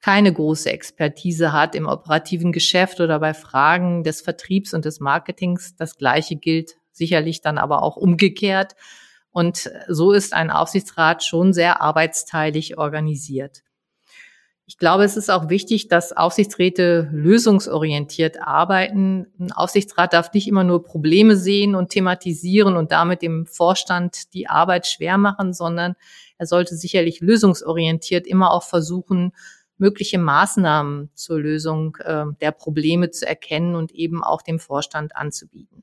keine 0.00 0.32
große 0.32 0.70
Expertise 0.70 1.52
hat 1.52 1.74
im 1.74 1.86
operativen 1.86 2.52
Geschäft 2.52 3.00
oder 3.00 3.20
bei 3.20 3.32
Fragen 3.32 4.04
des 4.04 4.20
Vertriebs 4.20 4.74
und 4.74 4.84
des 4.84 5.00
Marketings. 5.00 5.76
Das 5.76 5.96
Gleiche 5.96 6.36
gilt 6.36 6.76
sicherlich 6.92 7.40
dann 7.40 7.56
aber 7.56 7.82
auch 7.82 7.96
umgekehrt. 7.96 8.76
Und 9.30 9.70
so 9.88 10.12
ist 10.12 10.34
ein 10.34 10.50
Aufsichtsrat 10.50 11.24
schon 11.24 11.52
sehr 11.52 11.80
arbeitsteilig 11.80 12.76
organisiert. 12.78 13.62
Ich 14.66 14.78
glaube, 14.78 15.04
es 15.04 15.18
ist 15.18 15.30
auch 15.30 15.50
wichtig, 15.50 15.88
dass 15.88 16.16
Aufsichtsräte 16.16 17.10
lösungsorientiert 17.12 18.40
arbeiten. 18.40 19.26
Ein 19.38 19.52
Aufsichtsrat 19.52 20.14
darf 20.14 20.32
nicht 20.32 20.48
immer 20.48 20.64
nur 20.64 20.82
Probleme 20.82 21.36
sehen 21.36 21.74
und 21.74 21.90
thematisieren 21.90 22.76
und 22.76 22.90
damit 22.90 23.20
dem 23.20 23.44
Vorstand 23.44 24.32
die 24.32 24.48
Arbeit 24.48 24.86
schwer 24.86 25.18
machen, 25.18 25.52
sondern 25.52 25.96
er 26.38 26.46
sollte 26.46 26.76
sicherlich 26.76 27.20
lösungsorientiert 27.20 28.26
immer 28.26 28.52
auch 28.52 28.62
versuchen, 28.62 29.32
mögliche 29.76 30.18
Maßnahmen 30.18 31.10
zur 31.14 31.40
Lösung 31.40 31.96
äh, 32.00 32.24
der 32.40 32.52
Probleme 32.52 33.10
zu 33.10 33.26
erkennen 33.26 33.74
und 33.74 33.92
eben 33.92 34.24
auch 34.24 34.40
dem 34.40 34.58
Vorstand 34.58 35.14
anzubieten. 35.14 35.82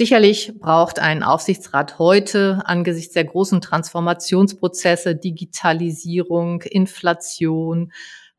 Sicherlich 0.00 0.52
braucht 0.60 1.00
ein 1.00 1.24
Aufsichtsrat 1.24 1.98
heute 1.98 2.62
angesichts 2.64 3.14
der 3.14 3.24
großen 3.24 3.60
Transformationsprozesse, 3.60 5.16
Digitalisierung, 5.16 6.62
Inflation, 6.62 7.90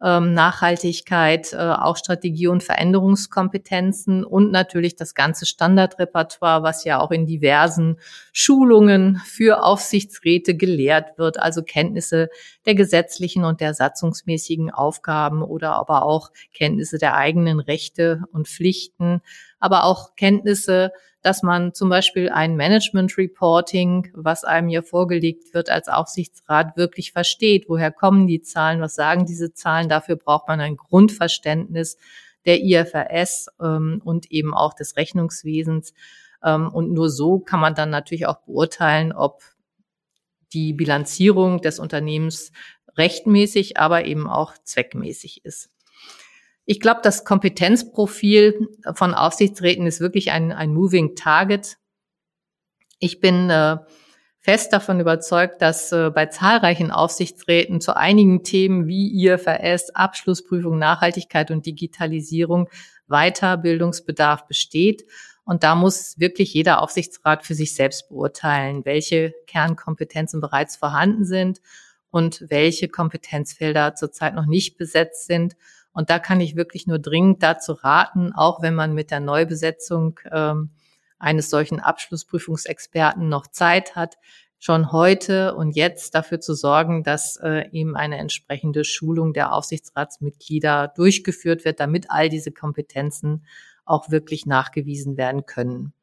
ähm, 0.01 0.33
Nachhaltigkeit, 0.33 1.51
äh, 1.51 1.57
auch 1.57 1.97
Strategie- 1.97 2.47
und 2.47 2.63
Veränderungskompetenzen 2.63 4.23
und 4.23 4.51
natürlich 4.51 4.95
das 4.95 5.15
ganze 5.15 5.45
Standardrepertoire, 5.45 6.63
was 6.63 6.85
ja 6.85 7.01
auch 7.01 7.11
in 7.11 7.25
diversen 7.25 7.97
Schulungen 8.31 9.21
für 9.25 9.61
Aufsichtsräte 9.61 10.55
gelehrt 10.55 11.17
wird, 11.17 11.41
also 11.41 11.61
Kenntnisse 11.61 12.29
der 12.65 12.75
gesetzlichen 12.75 13.43
und 13.43 13.59
der 13.59 13.73
satzungsmäßigen 13.73 14.71
Aufgaben 14.71 15.43
oder 15.43 15.73
aber 15.73 16.03
auch 16.03 16.29
Kenntnisse 16.53 16.97
der 16.97 17.15
eigenen 17.15 17.59
Rechte 17.59 18.23
und 18.31 18.47
Pflichten, 18.47 19.21
aber 19.59 19.83
auch 19.83 20.15
Kenntnisse 20.15 20.91
dass 21.21 21.43
man 21.43 21.73
zum 21.73 21.89
Beispiel 21.89 22.29
ein 22.29 22.55
Management 22.55 23.17
Reporting, 23.17 24.09
was 24.13 24.45
einem 24.45 24.69
hier 24.69 24.83
vorgelegt 24.83 25.53
wird 25.53 25.69
als 25.69 25.89
Aufsichtsrat, 25.89 26.77
wirklich 26.77 27.11
versteht. 27.11 27.65
Woher 27.67 27.91
kommen 27.91 28.27
die 28.27 28.41
Zahlen? 28.41 28.79
Was 28.79 28.95
sagen 28.95 29.25
diese 29.25 29.53
Zahlen? 29.53 29.89
Dafür 29.89 30.15
braucht 30.15 30.47
man 30.47 30.61
ein 30.61 30.77
Grundverständnis 30.77 31.97
der 32.45 32.63
IFRS 32.63 33.47
ähm, 33.61 34.01
und 34.03 34.31
eben 34.31 34.53
auch 34.53 34.73
des 34.73 34.95
Rechnungswesens. 34.95 35.93
Ähm, 36.41 36.69
und 36.69 36.93
nur 36.93 37.09
so 37.09 37.39
kann 37.39 37.59
man 37.59 37.75
dann 37.75 37.89
natürlich 37.89 38.25
auch 38.25 38.39
beurteilen, 38.43 39.11
ob 39.11 39.43
die 40.53 40.71
Bilanzierung 40.71 41.61
des 41.61 41.79
Unternehmens 41.79 42.53
rechtmäßig, 42.97 43.77
aber 43.77 44.05
eben 44.05 44.27
auch 44.27 44.53
zweckmäßig 44.63 45.43
ist. 45.43 45.69
Ich 46.71 46.79
glaube, 46.79 46.99
das 47.01 47.25
Kompetenzprofil 47.25 48.67
von 48.93 49.15
Aufsichtsräten 49.15 49.87
ist 49.87 50.01
wirklich 50.01 50.29
ein, 50.29 50.51
ein 50.51 50.71
Moving 50.71 51.15
Target. 51.15 51.77
Ich 52.99 53.19
bin 53.19 53.49
äh, 53.49 53.77
fest 54.37 54.71
davon 54.71 54.99
überzeugt, 54.99 55.63
dass 55.63 55.91
äh, 55.91 56.11
bei 56.11 56.27
zahlreichen 56.27 56.91
Aufsichtsräten 56.91 57.81
zu 57.81 57.97
einigen 57.97 58.43
Themen 58.43 58.85
wie 58.85 59.25
IFRS, 59.25 59.95
Abschlussprüfung, 59.95 60.77
Nachhaltigkeit 60.77 61.49
und 61.49 61.65
Digitalisierung 61.65 62.69
Weiterbildungsbedarf 63.07 64.45
besteht. 64.45 65.07
Und 65.45 65.63
da 65.63 65.73
muss 65.73 66.19
wirklich 66.19 66.53
jeder 66.53 66.83
Aufsichtsrat 66.83 67.43
für 67.47 67.55
sich 67.55 67.73
selbst 67.73 68.09
beurteilen, 68.09 68.85
welche 68.85 69.33
Kernkompetenzen 69.47 70.39
bereits 70.39 70.75
vorhanden 70.75 71.25
sind 71.25 71.61
und 72.11 72.45
welche 72.47 72.89
Kompetenzfelder 72.89 73.95
zurzeit 73.95 74.35
noch 74.35 74.45
nicht 74.45 74.77
besetzt 74.77 75.25
sind 75.25 75.55
und 75.93 76.09
da 76.09 76.19
kann 76.19 76.41
ich 76.41 76.55
wirklich 76.55 76.87
nur 76.87 76.99
dringend 76.99 77.43
dazu 77.43 77.73
raten, 77.73 78.31
auch 78.33 78.61
wenn 78.61 78.75
man 78.75 78.93
mit 78.93 79.11
der 79.11 79.19
Neubesetzung 79.19 80.19
ähm, 80.31 80.71
eines 81.17 81.49
solchen 81.49 81.79
Abschlussprüfungsexperten 81.79 83.27
noch 83.27 83.47
Zeit 83.47 83.95
hat, 83.95 84.17
schon 84.59 84.91
heute 84.91 85.55
und 85.55 85.75
jetzt 85.75 86.15
dafür 86.15 86.39
zu 86.39 86.53
sorgen, 86.53 87.03
dass 87.03 87.37
äh, 87.37 87.69
eben 87.71 87.95
eine 87.95 88.17
entsprechende 88.17 88.83
Schulung 88.83 89.33
der 89.33 89.53
Aufsichtsratsmitglieder 89.53 90.93
durchgeführt 90.95 91.63
wird, 91.63 91.79
damit 91.79 92.07
all 92.09 92.29
diese 92.29 92.51
Kompetenzen 92.51 93.45
auch 93.85 94.11
wirklich 94.11 94.45
nachgewiesen 94.45 95.17
werden 95.17 95.45
können. 95.45 95.93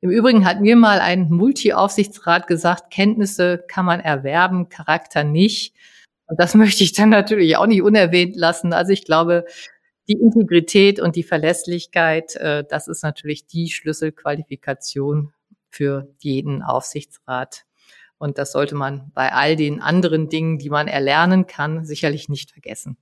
Im 0.00 0.10
Übrigen 0.10 0.44
hat 0.44 0.60
mir 0.60 0.74
mal 0.74 0.98
ein 0.98 1.28
Multi-Aufsichtsrat 1.30 2.48
gesagt, 2.48 2.90
Kenntnisse 2.90 3.62
kann 3.68 3.84
man 3.84 4.00
erwerben, 4.00 4.68
Charakter 4.68 5.22
nicht. 5.22 5.76
Und 6.26 6.40
das 6.40 6.54
möchte 6.54 6.84
ich 6.84 6.92
dann 6.92 7.10
natürlich 7.10 7.56
auch 7.56 7.66
nicht 7.66 7.82
unerwähnt 7.82 8.36
lassen. 8.36 8.72
Also 8.72 8.92
ich 8.92 9.04
glaube, 9.04 9.44
die 10.08 10.14
Integrität 10.14 11.00
und 11.00 11.16
die 11.16 11.22
Verlässlichkeit, 11.22 12.36
äh, 12.36 12.64
das 12.68 12.88
ist 12.88 13.02
natürlich 13.02 13.46
die 13.46 13.70
Schlüsselqualifikation 13.70 15.32
für 15.70 16.14
jeden 16.18 16.62
Aufsichtsrat. 16.62 17.64
Und 18.18 18.38
das 18.38 18.52
sollte 18.52 18.74
man 18.74 19.10
bei 19.14 19.32
all 19.32 19.56
den 19.56 19.80
anderen 19.80 20.28
Dingen, 20.28 20.58
die 20.58 20.70
man 20.70 20.86
erlernen 20.86 21.46
kann, 21.46 21.84
sicherlich 21.84 22.28
nicht 22.28 22.52
vergessen. 22.52 22.96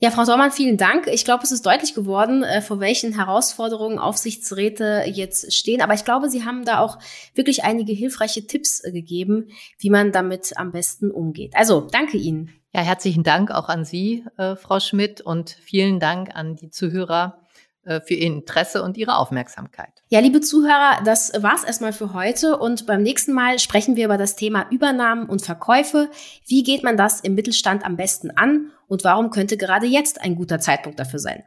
Ja, 0.00 0.12
Frau 0.12 0.24
Dormann, 0.24 0.52
vielen 0.52 0.76
Dank. 0.76 1.08
Ich 1.08 1.24
glaube, 1.24 1.42
es 1.42 1.50
ist 1.50 1.66
deutlich 1.66 1.92
geworden, 1.92 2.44
äh, 2.44 2.62
vor 2.62 2.78
welchen 2.78 3.16
Herausforderungen 3.16 3.98
Aufsichtsräte 3.98 5.02
jetzt 5.06 5.52
stehen. 5.52 5.82
Aber 5.82 5.92
ich 5.94 6.04
glaube, 6.04 6.30
Sie 6.30 6.44
haben 6.44 6.64
da 6.64 6.78
auch 6.78 6.98
wirklich 7.34 7.64
einige 7.64 7.92
hilfreiche 7.92 8.46
Tipps 8.46 8.84
äh, 8.84 8.92
gegeben, 8.92 9.48
wie 9.80 9.90
man 9.90 10.12
damit 10.12 10.56
am 10.56 10.70
besten 10.70 11.10
umgeht. 11.10 11.56
Also, 11.56 11.80
danke 11.80 12.16
Ihnen. 12.16 12.52
Ja, 12.72 12.82
herzlichen 12.82 13.24
Dank 13.24 13.50
auch 13.50 13.68
an 13.68 13.84
Sie, 13.84 14.24
äh, 14.36 14.54
Frau 14.54 14.78
Schmidt, 14.78 15.20
und 15.20 15.50
vielen 15.50 15.98
Dank 15.98 16.30
an 16.32 16.54
die 16.54 16.70
Zuhörer 16.70 17.40
äh, 17.82 18.00
für 18.00 18.14
Ihr 18.14 18.28
Interesse 18.28 18.84
und 18.84 18.96
Ihre 18.96 19.16
Aufmerksamkeit. 19.16 19.90
Ja, 20.10 20.20
liebe 20.20 20.40
Zuhörer, 20.40 21.02
das 21.04 21.32
war's 21.42 21.64
erstmal 21.64 21.92
für 21.92 22.14
heute 22.14 22.56
und 22.56 22.86
beim 22.86 23.02
nächsten 23.02 23.32
Mal 23.32 23.58
sprechen 23.58 23.96
wir 23.96 24.04
über 24.04 24.16
das 24.16 24.36
Thema 24.36 24.66
Übernahmen 24.70 25.28
und 25.28 25.42
Verkäufe. 25.42 26.08
Wie 26.46 26.62
geht 26.62 26.84
man 26.84 26.96
das 26.96 27.20
im 27.20 27.34
Mittelstand 27.34 27.84
am 27.84 27.96
besten 27.96 28.30
an 28.30 28.70
und 28.88 29.04
warum 29.04 29.30
könnte 29.30 29.56
gerade 29.56 29.86
jetzt 29.86 30.20
ein 30.20 30.34
guter 30.34 30.58
Zeitpunkt 30.58 30.98
dafür 30.98 31.20
sein? 31.20 31.44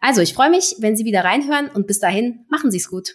Also, 0.00 0.20
ich 0.20 0.34
freue 0.34 0.50
mich, 0.50 0.76
wenn 0.78 0.96
Sie 0.96 1.04
wieder 1.04 1.24
reinhören 1.24 1.70
und 1.70 1.86
bis 1.86 2.00
dahin 2.00 2.44
machen 2.48 2.70
Sie 2.70 2.78
es 2.78 2.88
gut. 2.88 3.14